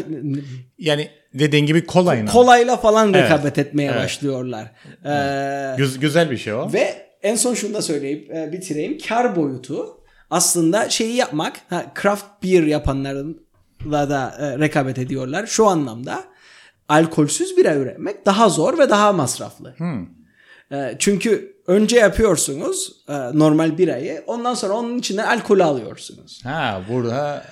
Yani 0.78 1.10
dediğin 1.34 1.66
gibi 1.66 1.86
kolayla. 1.86 2.26
kolayla 2.26 2.76
falan 2.76 3.14
Evet. 3.14 3.24
rekabet 3.30 3.58
etmeye 3.58 3.90
Evet. 3.90 4.02
başlıyorlar. 4.04 4.72
Ee, 5.06 5.76
Güz- 5.76 5.98
güzel 6.00 6.30
bir 6.30 6.36
şey 6.36 6.52
o. 6.52 6.72
ve 6.72 7.08
en 7.22 7.36
son 7.36 7.54
şunu 7.54 7.74
da 7.74 7.82
söyleyip 7.82 8.30
e, 8.34 8.52
bitireyim. 8.52 8.98
Kar 9.08 9.36
boyutu 9.36 9.86
aslında 10.30 10.90
şeyi 10.90 11.16
yapmak, 11.16 11.56
ha, 11.70 11.92
craft 12.02 12.24
beer 12.44 12.62
yapanlarla 12.62 13.24
da 14.10 14.34
e, 14.40 14.58
rekabet 14.58 14.98
ediyorlar. 14.98 15.46
Şu 15.46 15.66
anlamda 15.66 16.24
alkolsüz 16.88 17.56
bira 17.56 17.74
üretmek 17.74 18.26
daha 18.26 18.48
zor 18.48 18.78
ve 18.78 18.90
daha 18.90 19.12
masraflı. 19.12 19.74
E, 20.72 20.96
çünkü 20.98 21.56
önce 21.66 21.96
yapıyorsunuz 21.96 23.04
e, 23.08 23.12
normal 23.14 23.78
birayı, 23.78 24.22
ondan 24.26 24.54
sonra 24.54 24.74
onun 24.74 24.98
içinden 24.98 25.26
alkolü 25.26 25.64
alıyorsunuz. 25.64 26.40
Ha 26.44 26.82
burada 26.90 27.44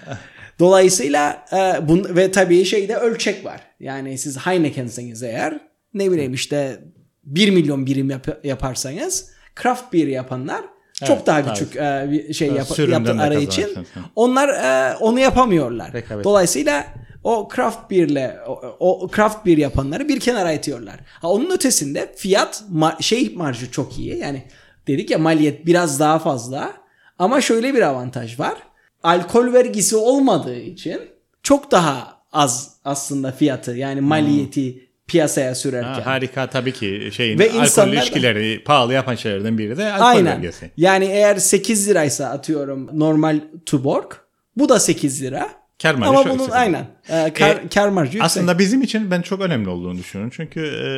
Dolayısıyla 0.58 1.44
e, 1.52 1.88
bun, 1.88 2.06
ve 2.16 2.30
tabii 2.30 2.64
şeyde 2.64 2.96
ölçek 2.96 3.44
var. 3.44 3.60
Yani 3.80 4.18
siz 4.18 4.38
Heineken'seniz 4.38 5.22
eğer 5.22 5.60
ne 5.94 6.10
bileyim 6.10 6.34
işte 6.34 6.80
1 7.24 7.50
milyon 7.50 7.86
birim 7.86 8.10
yap- 8.10 8.44
yaparsanız 8.44 9.30
craft 9.62 9.92
beer 9.92 10.06
yapanlar 10.06 10.60
çok 11.04 11.16
Evet, 11.16 11.26
daha 11.26 11.52
küçük 11.52 11.76
e, 11.76 12.32
şey 12.32 12.48
yap- 12.48 12.78
yaptıkları 12.88 13.40
için 13.40 13.68
onlar 14.16 14.48
e, 14.48 14.96
onu 14.96 15.20
yapamıyorlar. 15.20 15.92
Rekabet. 15.92 16.24
Dolayısıyla 16.24 16.84
o 17.26 17.48
craft 17.56 17.90
beer'le 17.90 18.36
o, 18.46 18.76
o 18.80 19.10
craft 19.16 19.46
beer 19.46 19.56
yapanları 19.58 20.08
bir 20.08 20.20
kenara 20.20 20.52
itiyorlar. 20.52 21.00
Ha, 21.06 21.28
onun 21.28 21.50
ötesinde 21.50 22.12
fiyat 22.16 22.62
ma- 22.74 23.02
şey 23.02 23.32
marjı 23.36 23.70
çok 23.70 23.98
iyi. 23.98 24.16
Yani 24.18 24.42
dedik 24.86 25.10
ya 25.10 25.18
maliyet 25.18 25.66
biraz 25.66 26.00
daha 26.00 26.18
fazla 26.18 26.72
ama 27.18 27.40
şöyle 27.40 27.74
bir 27.74 27.82
avantaj 27.82 28.38
var. 28.40 28.54
Alkol 29.02 29.52
vergisi 29.52 29.96
olmadığı 29.96 30.56
için 30.60 31.00
çok 31.42 31.70
daha 31.70 32.16
az 32.32 32.70
aslında 32.84 33.32
fiyatı 33.32 33.70
yani 33.76 34.00
maliyeti 34.00 34.88
piyasaya 35.06 35.54
sürerken. 35.54 35.92
ha, 35.92 36.06
harika 36.06 36.46
tabii 36.50 36.72
ki 36.72 37.08
şeyin 37.12 37.38
Ve 37.38 37.44
alkol 37.50 37.60
insanlar 37.62 37.92
da- 37.92 38.00
ilişkileri 38.00 38.64
pahalı 38.64 38.92
yapan 38.94 39.14
şeylerden 39.14 39.58
biri 39.58 39.76
de 39.76 39.92
alkol 39.92 40.06
Aynen. 40.06 40.36
belgesi. 40.36 40.70
Yani 40.76 41.04
eğer 41.04 41.36
8 41.36 41.88
liraysa 41.88 42.26
atıyorum 42.26 42.90
normal 42.98 43.40
Tuborg 43.66 44.12
bu 44.56 44.68
da 44.68 44.80
8 44.80 45.22
lira. 45.22 45.48
Kar 45.82 45.94
marjı 45.94 46.10
Ama 46.10 46.24
bunun 46.24 46.32
yüksek. 46.32 46.54
aynen 46.54 46.86
e, 47.08 47.32
kar, 47.32 47.56
E, 47.56 47.68
kar 47.74 47.88
marjı 47.88 48.08
yüksek. 48.08 48.22
Aslında 48.22 48.58
bizim 48.58 48.82
için 48.82 49.10
ben 49.10 49.22
çok 49.22 49.40
önemli 49.40 49.68
olduğunu 49.68 49.98
düşünüyorum. 49.98 50.32
Çünkü 50.36 50.60
e, 50.60 50.88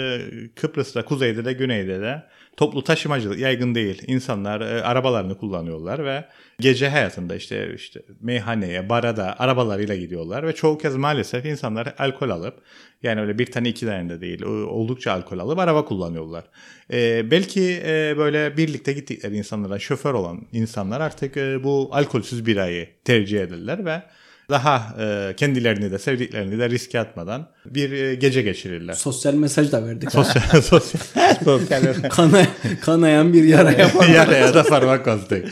Kıbrıs'ta, 0.61 1.05
kuzeyde 1.05 1.45
de 1.45 1.53
güneyde 1.53 2.01
de 2.01 2.23
toplu 2.57 2.85
taşımacılık 2.85 3.39
yaygın 3.39 3.75
değil. 3.75 4.03
İnsanlar 4.07 4.61
e, 4.61 4.83
arabalarını 4.83 5.39
kullanıyorlar 5.39 6.05
ve 6.05 6.25
gece 6.61 6.89
hayatında 6.89 7.37
işte 7.37 7.75
işte 7.75 8.01
meyhaneye, 8.21 8.89
bara 8.89 9.17
da 9.17 9.39
arabalarıyla 9.39 9.97
gidiyorlar 9.97 10.47
ve 10.47 10.55
çoğu 10.55 10.79
kez 10.79 10.97
maalesef 10.97 11.45
insanlar 11.45 11.95
alkol 11.99 12.31
alıp 12.31 12.55
yani 13.03 13.21
öyle 13.21 13.39
bir 13.39 13.47
tane 13.47 13.69
iki 13.69 13.87
tane 13.87 14.09
de 14.11 14.21
değil 14.21 14.43
oldukça 14.45 15.13
alkol 15.13 15.39
alıp 15.39 15.59
araba 15.59 15.85
kullanıyorlar. 15.85 16.45
E, 16.93 17.31
belki 17.31 17.83
e, 17.87 18.15
böyle 18.19 18.57
birlikte 18.57 18.93
gittikleri 18.93 19.37
insanlara 19.37 19.79
şoför 19.79 20.15
olan 20.15 20.41
insanlar 20.53 21.01
artık 21.01 21.37
e, 21.37 21.65
bu 21.65 21.89
alkolsüz 21.93 22.47
birayı 22.47 22.89
tercih 23.05 23.41
ederler 23.41 23.85
ve 23.85 24.03
daha 24.51 24.95
e, 25.01 25.37
kendilerini 25.37 25.93
de 25.93 25.99
sevdiklerini 25.99 26.59
de 26.59 26.71
riske 26.71 27.01
atmadan 27.01 27.49
bir 27.67 27.93
e, 27.93 28.15
gece 28.15 28.43
geçirirler. 28.43 28.95
Sosyal 28.95 29.35
mesaj 29.35 29.73
da 29.73 29.87
verdik. 29.87 30.13
Sosyal, 30.13 30.43
sosyal, 30.63 31.03
sosyal 31.45 32.09
Kana, 32.11 32.47
kanayan 32.81 33.33
bir 33.33 33.45
yara 33.45 33.73
yapar. 33.73 34.09
yaraya 34.15 34.55
da 34.55 34.63
parmak 34.63 35.07
bastık. 35.07 35.49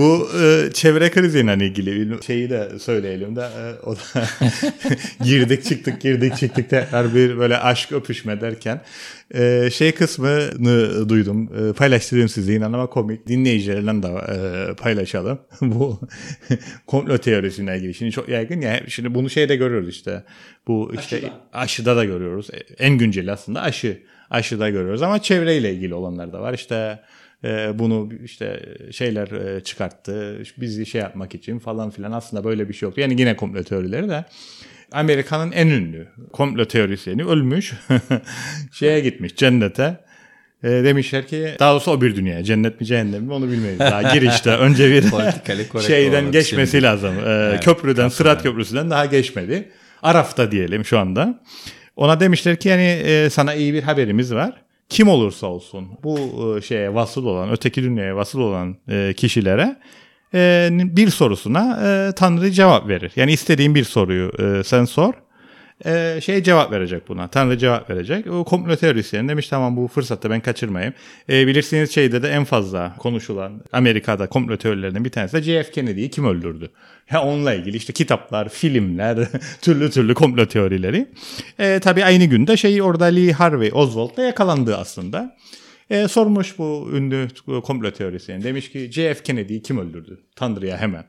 Bu 0.00 0.28
e, 0.42 0.72
çevre 0.72 1.10
kriziyle 1.10 1.54
ilgili 1.54 2.22
şeyi 2.24 2.50
de 2.50 2.78
söyleyelim 2.78 3.36
de 3.36 3.40
e, 3.40 3.86
o 3.86 3.96
da 3.96 4.00
girdik 5.24 5.64
çıktık 5.64 6.00
girdik 6.00 6.36
çıktık 6.36 6.70
tekrar 6.70 7.14
bir 7.14 7.38
böyle 7.38 7.58
aşk 7.58 7.92
öpüşme 7.92 8.40
derken 8.40 8.80
e, 9.34 9.70
şey 9.72 9.92
kısmını 9.92 11.08
duydum. 11.08 11.50
E, 11.70 11.72
paylaştırayım 11.72 12.28
size 12.28 12.54
inan 12.54 12.72
ama 12.72 12.86
komik. 12.86 13.26
Dinleyicilerle 13.26 14.02
de 14.02 14.08
e, 14.08 14.74
paylaşalım. 14.74 15.38
Bu 15.60 16.00
komplo 16.86 17.18
teorisine 17.18 17.76
ilgili. 17.76 17.94
Şimdi 17.94 18.12
çok 18.12 18.28
yaygın 18.28 18.60
ya. 18.60 18.80
Şimdi 18.88 19.14
bunu 19.14 19.30
şeyde 19.30 19.56
görüyoruz 19.56 19.88
işte. 19.88 20.24
Bu 20.66 20.92
işte 21.00 21.16
Aşıda. 21.16 21.40
aşıda 21.52 21.96
da 21.96 22.04
görüyoruz. 22.04 22.48
En 22.78 22.98
günceli 22.98 23.32
aslında 23.32 23.62
aşı. 23.62 24.02
Aşıda 24.30 24.70
görüyoruz 24.70 25.02
ama 25.02 25.22
çevreyle 25.22 25.74
ilgili 25.74 25.94
olanlar 25.94 26.32
da 26.32 26.40
var. 26.40 26.54
İşte 26.54 26.98
e, 27.44 27.78
bunu 27.78 28.08
işte 28.24 28.76
şeyler 28.90 29.56
e, 29.56 29.60
çıkarttı. 29.60 30.42
Bizi 30.56 30.86
şey 30.86 31.00
yapmak 31.00 31.34
için 31.34 31.58
falan 31.58 31.90
filan. 31.90 32.12
Aslında 32.12 32.44
böyle 32.44 32.68
bir 32.68 32.74
şey 32.74 32.86
yoktu. 32.86 33.00
Yani 33.00 33.20
yine 33.20 33.36
komplo 33.36 33.62
teorileri 33.62 34.08
de. 34.08 34.24
Amerika'nın 34.92 35.52
en 35.52 35.66
ünlü 35.66 36.08
komplo 36.32 36.64
teorisyeni 36.64 37.24
ölmüş. 37.24 37.72
Şeye 38.72 39.00
gitmiş 39.00 39.36
cennete. 39.36 39.96
E, 40.64 40.68
demişler 40.68 41.26
ki 41.26 41.56
daha 41.58 41.72
doğrusu 41.72 41.90
o 41.90 42.00
bir 42.00 42.16
dünya. 42.16 42.44
Cennet 42.44 42.80
mi 42.80 42.86
cehennem 42.86 43.22
mi 43.22 43.32
onu 43.32 43.50
bilmeyiz. 43.50 43.78
Daha 43.78 44.14
girişte 44.14 44.50
önce 44.56 44.90
bir 44.90 45.02
şeyden 45.80 46.32
geçmesi 46.32 46.70
şimdi. 46.70 46.84
lazım. 46.84 47.14
E, 47.26 47.60
köprüden, 47.60 48.08
Sırat 48.08 48.42
Köprüsü'nden 48.42 48.90
daha 48.90 49.06
geçmedi. 49.06 49.68
Araf'ta 50.02 50.50
diyelim 50.50 50.84
şu 50.84 50.98
anda. 50.98 51.40
Ona 51.96 52.20
demişler 52.20 52.56
ki 52.56 52.68
yani 52.68 53.02
e, 53.04 53.30
sana 53.30 53.54
iyi 53.54 53.74
bir 53.74 53.82
haberimiz 53.82 54.34
var. 54.34 54.62
Kim 54.90 55.08
olursa 55.08 55.46
olsun 55.46 55.88
bu 56.04 56.18
e, 56.58 56.60
şeye 56.60 56.94
vasıl 56.94 57.24
olan, 57.24 57.50
öteki 57.50 57.82
dünyaya 57.82 58.16
vasıl 58.16 58.40
olan 58.40 58.76
e, 58.88 59.14
kişilere 59.16 59.76
e, 60.34 60.68
bir 60.72 61.08
sorusuna 61.08 61.80
Tanrı 62.14 62.50
cevap 62.50 62.88
verir. 62.88 63.12
Yani 63.16 63.32
istediğin 63.32 63.74
bir 63.74 63.84
soruyu 63.84 64.32
sen 64.64 64.84
sor. 64.84 65.14
Şey 66.20 66.42
cevap 66.42 66.72
verecek 66.72 67.08
buna. 67.08 67.28
Tanrı 67.28 67.58
cevap 67.58 67.90
verecek. 67.90 68.26
O 68.26 68.44
komplo 68.44 68.76
teorisyeni 68.76 69.28
demiş 69.28 69.48
tamam 69.48 69.76
bu 69.76 69.88
fırsatta 69.88 70.30
ben 70.30 70.40
kaçırmayayım. 70.40 70.94
Bilirsiniz 71.28 71.94
şeyde 71.94 72.22
de 72.22 72.28
en 72.28 72.44
fazla 72.44 72.96
konuşulan 72.98 73.62
Amerika'da 73.72 74.26
komplo 74.26 74.56
teorilerinden 74.56 75.04
bir 75.04 75.10
tanesi 75.10 75.36
de 75.36 75.42
JF 75.42 75.72
Kennedy'yi 75.72 76.10
kim 76.10 76.24
öldürdü? 76.24 76.70
Ya 77.12 77.22
onunla 77.22 77.54
ilgili 77.54 77.76
işte 77.76 77.92
kitaplar, 77.92 78.48
filmler, 78.48 79.28
türlü 79.62 79.90
türlü 79.90 80.14
komplo 80.14 80.46
teorileri. 80.46 81.08
E, 81.58 81.80
tabii 81.80 82.04
aynı 82.04 82.24
günde 82.24 82.56
şey 82.56 82.82
orada 82.82 83.04
Lee 83.04 83.32
Harvey 83.32 83.70
Oswald 83.74 84.16
da 84.16 84.22
yakalandı 84.22 84.76
aslında. 84.76 85.36
E, 85.90 86.08
sormuş 86.08 86.58
bu 86.58 86.90
ünlü 86.92 87.28
komplo 87.64 87.90
teorisyeni. 87.90 88.44
Demiş 88.44 88.70
ki 88.72 88.90
JF 88.92 89.24
Kennedy'yi 89.24 89.62
kim 89.62 89.78
öldürdü? 89.78 90.20
Tanrı'ya 90.36 90.78
hemen. 90.78 91.04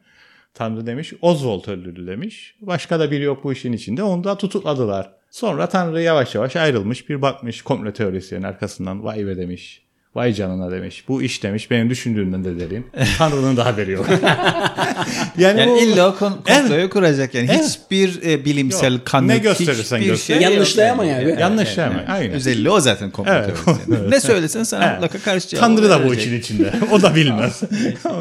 Tanrı 0.54 0.86
demiş 0.86 1.14
Oswald 1.22 1.68
öldürdü 1.68 2.08
demiş. 2.08 2.56
Başka 2.62 3.00
da 3.00 3.12
biri 3.12 3.24
yok 3.24 3.44
bu 3.44 3.54
işin 3.54 3.74
içinde. 3.74 4.04
Onu 4.04 4.24
da 4.24 4.38
tutukladılar. 4.38 5.14
Sonra 5.32 5.70
Tanrı 5.70 6.02
yavaş 6.02 6.36
yavaş 6.36 6.56
ayrılmış. 6.56 7.10
Bir 7.10 7.22
bakmış 7.22 7.62
komplo 7.62 7.94
teorisyenin 7.94 8.44
arkasından 8.44 9.04
vay 9.04 9.28
be 9.28 9.38
demiş. 9.38 9.91
Vay 10.16 10.34
canına 10.34 10.72
demiş. 10.72 11.04
Bu 11.08 11.22
iş 11.22 11.44
demiş 11.44 11.72
benim 11.72 11.90
düşündüğümden 11.90 12.46
de 12.46 12.60
derim. 12.60 12.86
Tanrı'nın 13.18 13.58
da 13.58 13.66
haberi 13.66 13.92
yok. 13.92 14.06
yani, 15.38 15.60
Yani 15.60 15.72
bu, 15.72 15.78
illa 15.82 16.10
o 16.10 16.16
kon- 16.16 16.42
komployu 16.48 16.90
kuracak 16.90 17.36
yani. 17.36 17.50
Evet. 17.52 17.66
Hiçbir 17.66 18.22
e, 18.30 18.46
bilimsel 18.46 18.94
Yok. 18.94 19.06
kanıt, 19.06 19.28
Ne 19.30 19.38
gösterirsen 19.38 19.98
hiçbir 19.98 20.10
göster. 20.12 20.36
şey 20.36 20.44
yok 20.44 20.54
Yanlışlayama 20.54 21.06
yani. 21.06 21.30
yani. 21.30 21.42
Yanlışlayama, 21.42 22.04
aynen. 22.08 22.32
Özelliği 22.32 22.70
o 22.70 22.80
zaten 22.80 23.12
komplo 23.12 23.34
Evet. 23.34 23.56
teorisi. 23.66 24.10
ne 24.12 24.20
söylesen 24.20 24.64
sana 24.64 24.86
Evet. 24.86 24.94
mutlaka 25.02 25.20
karşı 25.24 25.48
cevap 25.48 25.66
Tanrı 25.66 25.90
da 25.90 26.08
bu 26.08 26.14
işin 26.16 26.40
içinde. 26.40 26.74
O 26.92 27.02
da 27.02 27.16
bilmez. 27.16 27.62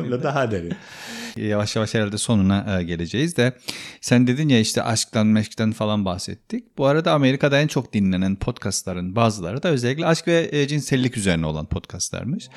Öyle 0.02 0.22
daha 0.22 0.50
derin. 0.50 0.72
Yavaş 1.48 1.76
yavaş 1.76 1.94
herhalde 1.94 2.18
sonuna 2.18 2.78
e, 2.78 2.82
geleceğiz 2.82 3.36
de 3.36 3.52
sen 4.00 4.26
dedin 4.26 4.48
ya 4.48 4.60
işte 4.60 4.82
aşktan 4.82 5.26
meşkten 5.26 5.72
falan 5.72 6.04
bahsettik. 6.04 6.78
Bu 6.78 6.86
arada 6.86 7.12
Amerika'da 7.12 7.60
en 7.60 7.66
çok 7.66 7.92
dinlenen 7.92 8.36
podcastların 8.36 9.16
bazıları 9.16 9.62
da 9.62 9.68
özellikle 9.68 10.06
aşk 10.06 10.28
ve 10.28 10.48
e, 10.52 10.68
cinsellik 10.68 11.16
üzerine 11.16 11.46
olan 11.46 11.66
podcastlarmış. 11.66 12.48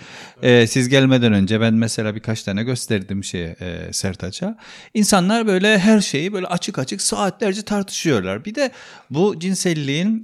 E, 0.41 0.67
siz 0.67 0.89
gelmeden 0.89 1.33
önce 1.33 1.61
ben 1.61 1.73
mesela 1.73 2.15
birkaç 2.15 2.43
tane 2.43 2.63
gösterdim 2.63 3.23
şeye 3.23 3.55
e, 3.59 3.93
Sertaç'a. 3.93 4.57
İnsanlar 4.93 5.47
böyle 5.47 5.79
her 5.79 6.01
şeyi 6.01 6.33
böyle 6.33 6.47
açık 6.47 6.79
açık 6.79 7.01
saatlerce 7.01 7.61
tartışıyorlar. 7.61 8.45
Bir 8.45 8.55
de 8.55 8.71
bu 9.09 9.39
cinselliğin 9.39 10.23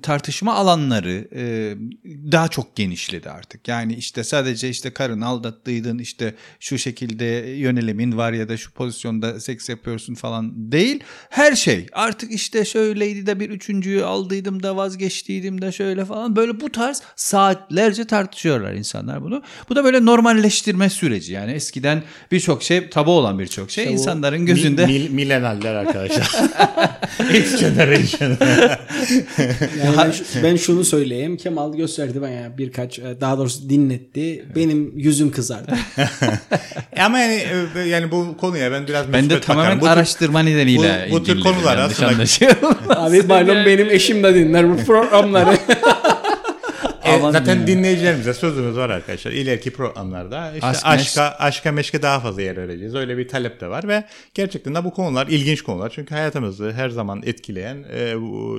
tartışma 0.00 0.54
alanları 0.54 1.28
daha 2.32 2.48
çok 2.48 2.76
genişledi 2.76 3.30
artık. 3.30 3.68
Yani 3.68 3.94
işte 3.94 4.24
sadece 4.24 4.68
işte 4.68 4.90
karını 4.90 5.26
aldattıydın 5.26 5.98
işte 5.98 6.34
şu 6.60 6.78
şekilde 6.78 7.24
yönelimin 7.70 8.16
var 8.16 8.32
ya 8.32 8.48
da 8.48 8.56
şu 8.56 8.72
pozisyonda 8.72 9.40
seks 9.40 9.68
yapıyorsun 9.68 10.14
falan 10.14 10.72
değil. 10.72 11.00
Her 11.30 11.56
şey 11.56 11.86
artık 11.92 12.32
işte 12.32 12.64
şöyleydi 12.64 13.26
de 13.26 13.40
bir 13.40 13.50
üçüncüyü 13.50 14.04
aldıydım 14.04 14.62
da 14.62 14.76
vazgeçtiydim 14.76 15.62
de 15.62 15.72
şöyle 15.72 16.04
falan 16.04 16.36
böyle 16.36 16.60
bu 16.60 16.72
tarz 16.72 17.02
saatlerce 17.16 18.04
tartışıyorlar 18.04 18.72
insanlar 18.74 19.22
bunu. 19.22 19.42
Bu 19.68 19.76
da 19.76 19.84
böyle 19.84 20.04
normalleştirme 20.04 20.90
süreci 20.90 21.32
yani 21.32 21.52
eskiden 21.52 22.02
birçok 22.32 22.62
şey 22.62 22.90
tabu 22.90 23.10
olan 23.10 23.38
birçok 23.38 23.70
şey 23.70 23.84
İşte 23.84 23.94
insanların 23.94 24.46
gözünde. 24.46 24.86
Mil, 24.86 25.10
milenaller 25.10 25.74
arkadaşlar. 25.74 26.30
X 27.34 27.60
generation. 27.60 28.36
Yani 29.84 29.96
ben, 29.98 30.10
şu- 30.10 30.24
ben 30.42 30.56
şunu 30.56 30.84
söyleyeyim. 30.84 31.36
Kemal 31.36 31.74
gösterdi 31.76 32.20
bana 32.22 32.58
birkaç 32.58 32.98
e, 32.98 33.20
daha 33.20 33.38
doğrusu 33.38 33.68
dinletti. 33.70 34.44
Benim 34.56 34.98
yüzüm 34.98 35.30
kızardı. 35.30 35.72
Ama 37.00 37.18
yani 37.18 37.34
e, 37.34 37.59
yani 37.86 38.10
bu 38.10 38.36
konuya 38.36 38.72
ben 38.72 38.86
biraz 38.86 39.12
Ben 39.12 39.30
de 39.30 39.40
tamamen 39.40 39.80
bakarım. 39.80 39.98
Araştırma 39.98 40.40
nedeniyle 40.42 41.08
bu- 41.10 41.14
bu 41.14 41.22
tür 41.22 41.40
konular 41.40 41.78
yanlış 41.78 42.42
aslında-. 42.42 42.60
Abi 43.00 43.22
malum 43.22 43.66
benim 43.66 43.90
eşim 43.90 44.22
de 44.22 44.34
dinler 44.34 44.70
bu 44.70 44.84
programları. 44.84 45.58
E, 47.04 47.20
zaten 47.32 47.60
ya. 47.60 47.66
dinleyicilerimize 47.66 48.34
sözümüz 48.34 48.76
var 48.76 48.90
arkadaşlar. 48.90 49.32
İleriki 49.32 49.72
programlarda 49.72 50.52
işte 50.54 50.66
Aşk, 50.66 50.86
aşka 50.86 51.36
aşka 51.38 51.72
meşke 51.72 52.02
daha 52.02 52.20
fazla 52.20 52.42
yer 52.42 52.56
vereceğiz. 52.56 52.94
Öyle 52.94 53.18
bir 53.18 53.28
talep 53.28 53.60
de 53.60 53.68
var 53.68 53.88
ve 53.88 54.04
gerçekten 54.34 54.74
de 54.74 54.84
bu 54.84 54.90
konular 54.94 55.26
ilginç 55.26 55.62
konular. 55.62 55.92
Çünkü 55.94 56.14
hayatımızı 56.14 56.72
her 56.72 56.88
zaman 56.88 57.22
etkileyen 57.26 57.84
e, 57.92 58.14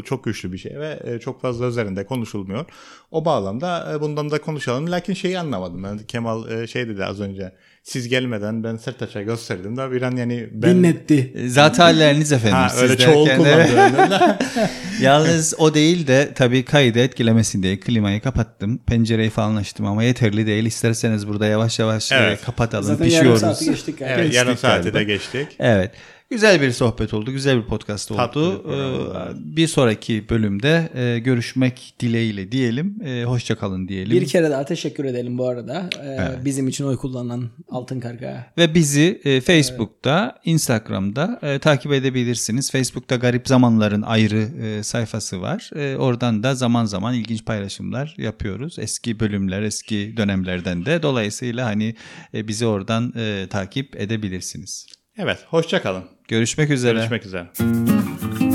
çok 0.05 0.23
güçlü 0.23 0.53
bir 0.53 0.57
şey 0.57 0.79
ve 0.79 0.99
e, 1.03 1.19
çok 1.19 1.41
fazla 1.41 1.67
üzerinde 1.67 2.05
konuşulmuyor. 2.05 2.65
O 3.11 3.25
bağlamda 3.25 3.93
e, 3.95 4.01
bundan 4.01 4.31
da 4.31 4.41
konuşalım. 4.41 4.91
Lakin 4.91 5.13
şeyi 5.13 5.39
anlamadım. 5.39 5.83
Ben 5.83 5.97
Kemal 5.99 6.51
e, 6.51 6.67
şey 6.67 6.87
dedi 6.87 7.05
az 7.05 7.19
önce. 7.21 7.51
Siz 7.83 8.07
gelmeden 8.07 8.63
ben 8.63 8.77
Sertaç'a 8.77 9.21
gösterdim 9.21 9.77
de 9.77 9.91
bir 9.91 10.01
an 10.01 10.15
yani 10.15 10.49
ben 10.51 10.75
Dinletti. 10.77 11.33
Zat 11.47 11.79
halleriniz 11.79 12.31
efendim. 12.31 12.57
Ha, 12.57 12.71
öyle 12.81 12.97
çoğul 12.97 13.29
kullandı. 13.29 14.37
Yalnız 15.01 15.53
o 15.57 15.73
değil 15.73 16.07
de 16.07 16.31
tabii 16.35 16.65
kaydı 16.65 16.99
etkilemesin 16.99 17.63
diye 17.63 17.79
klimayı 17.79 18.21
kapattım. 18.21 18.77
Pencereyi 18.77 19.29
falan 19.29 19.55
açtım 19.55 19.85
ama 19.85 20.03
yeterli 20.03 20.47
değil. 20.47 20.65
İsterseniz 20.65 21.27
burada 21.27 21.45
yavaş 21.45 21.79
yavaş 21.79 22.11
e, 22.11 22.15
Evet. 22.15 22.41
kapatalım. 22.45 22.83
Zaten 22.83 23.05
yarım 23.05 23.09
pişiyoruz. 23.17 23.41
saati 23.41 23.65
geçtik 23.65 23.99
galiba. 23.99 24.15
evet, 24.21 24.33
yarım 24.33 24.51
Geçtik 24.51 24.69
saati 24.69 24.81
galiba. 24.91 24.99
de 24.99 25.03
geçtik. 25.03 25.47
Evet. 25.59 25.91
Güzel 26.31 26.61
bir 26.61 26.71
sohbet 26.71 27.13
oldu. 27.13 27.31
Güzel 27.31 27.57
bir 27.57 27.67
podcast 27.67 28.07
Tatlı 28.09 28.41
oldu. 28.41 28.57
bir 28.57 28.63
program 28.63 28.93
oldu, 28.93 29.13
Ee, 29.15 29.23
evet. 29.25 29.35
bir 29.45 29.67
sonraki 29.67 30.29
bölümde 30.29 30.89
e, 30.95 31.19
görüşmek 31.19 31.93
dileğiyle 31.99 32.51
diyelim. 32.51 32.97
E, 33.05 33.23
hoşça 33.23 33.55
kalın 33.55 33.87
diyelim. 33.87 34.11
Bir 34.21 34.27
kere 34.27 34.49
daha 34.49 34.65
teşekkür 34.65 35.05
edelim 35.05 35.37
bu 35.37 35.47
arada. 35.47 35.89
Ee, 36.03 36.45
Bizim 36.45 36.67
için 36.67 36.85
oy 36.85 36.97
kullanan 36.97 37.49
Altın 37.69 37.99
Karga. 37.99 38.45
Ve 38.57 38.73
bizi 38.75 39.21
e, 39.23 39.41
Facebook'ta, 39.41 40.39
Instagram'da 40.45 41.39
e, 41.43 41.59
takip 41.59 41.91
edebilirsiniz. 41.93 42.71
Facebook'ta 42.71 43.15
Garip 43.15 43.47
Zamanların 43.47 44.01
ayrı 44.01 44.47
e, 44.63 44.83
sayfası 44.83 45.41
var. 45.41 45.69
E, 45.75 45.95
oradan 45.97 46.43
da 46.43 46.55
zaman 46.55 46.85
zaman 46.85 47.13
ilginç 47.13 47.45
paylaşımlar 47.45 48.15
yapıyoruz. 48.17 48.79
Eski 48.79 49.19
bölümler, 49.19 49.61
eski 49.61 50.13
dönemlerden 50.17 50.85
de. 50.85 51.03
Dolayısıyla 51.03 51.65
hani 51.65 51.95
e, 52.33 52.47
bizi 52.47 52.65
oradan 52.65 53.13
e, 53.17 53.47
takip 53.49 53.95
edebilirsiniz. 54.01 54.87
Evet, 55.23 55.39
hoşça 55.49 55.81
kalın. 55.81 56.03
Görüşmek 56.27 56.69
üzere. 56.69 56.93
Görüşmek 56.93 57.25
üzere. 57.25 58.50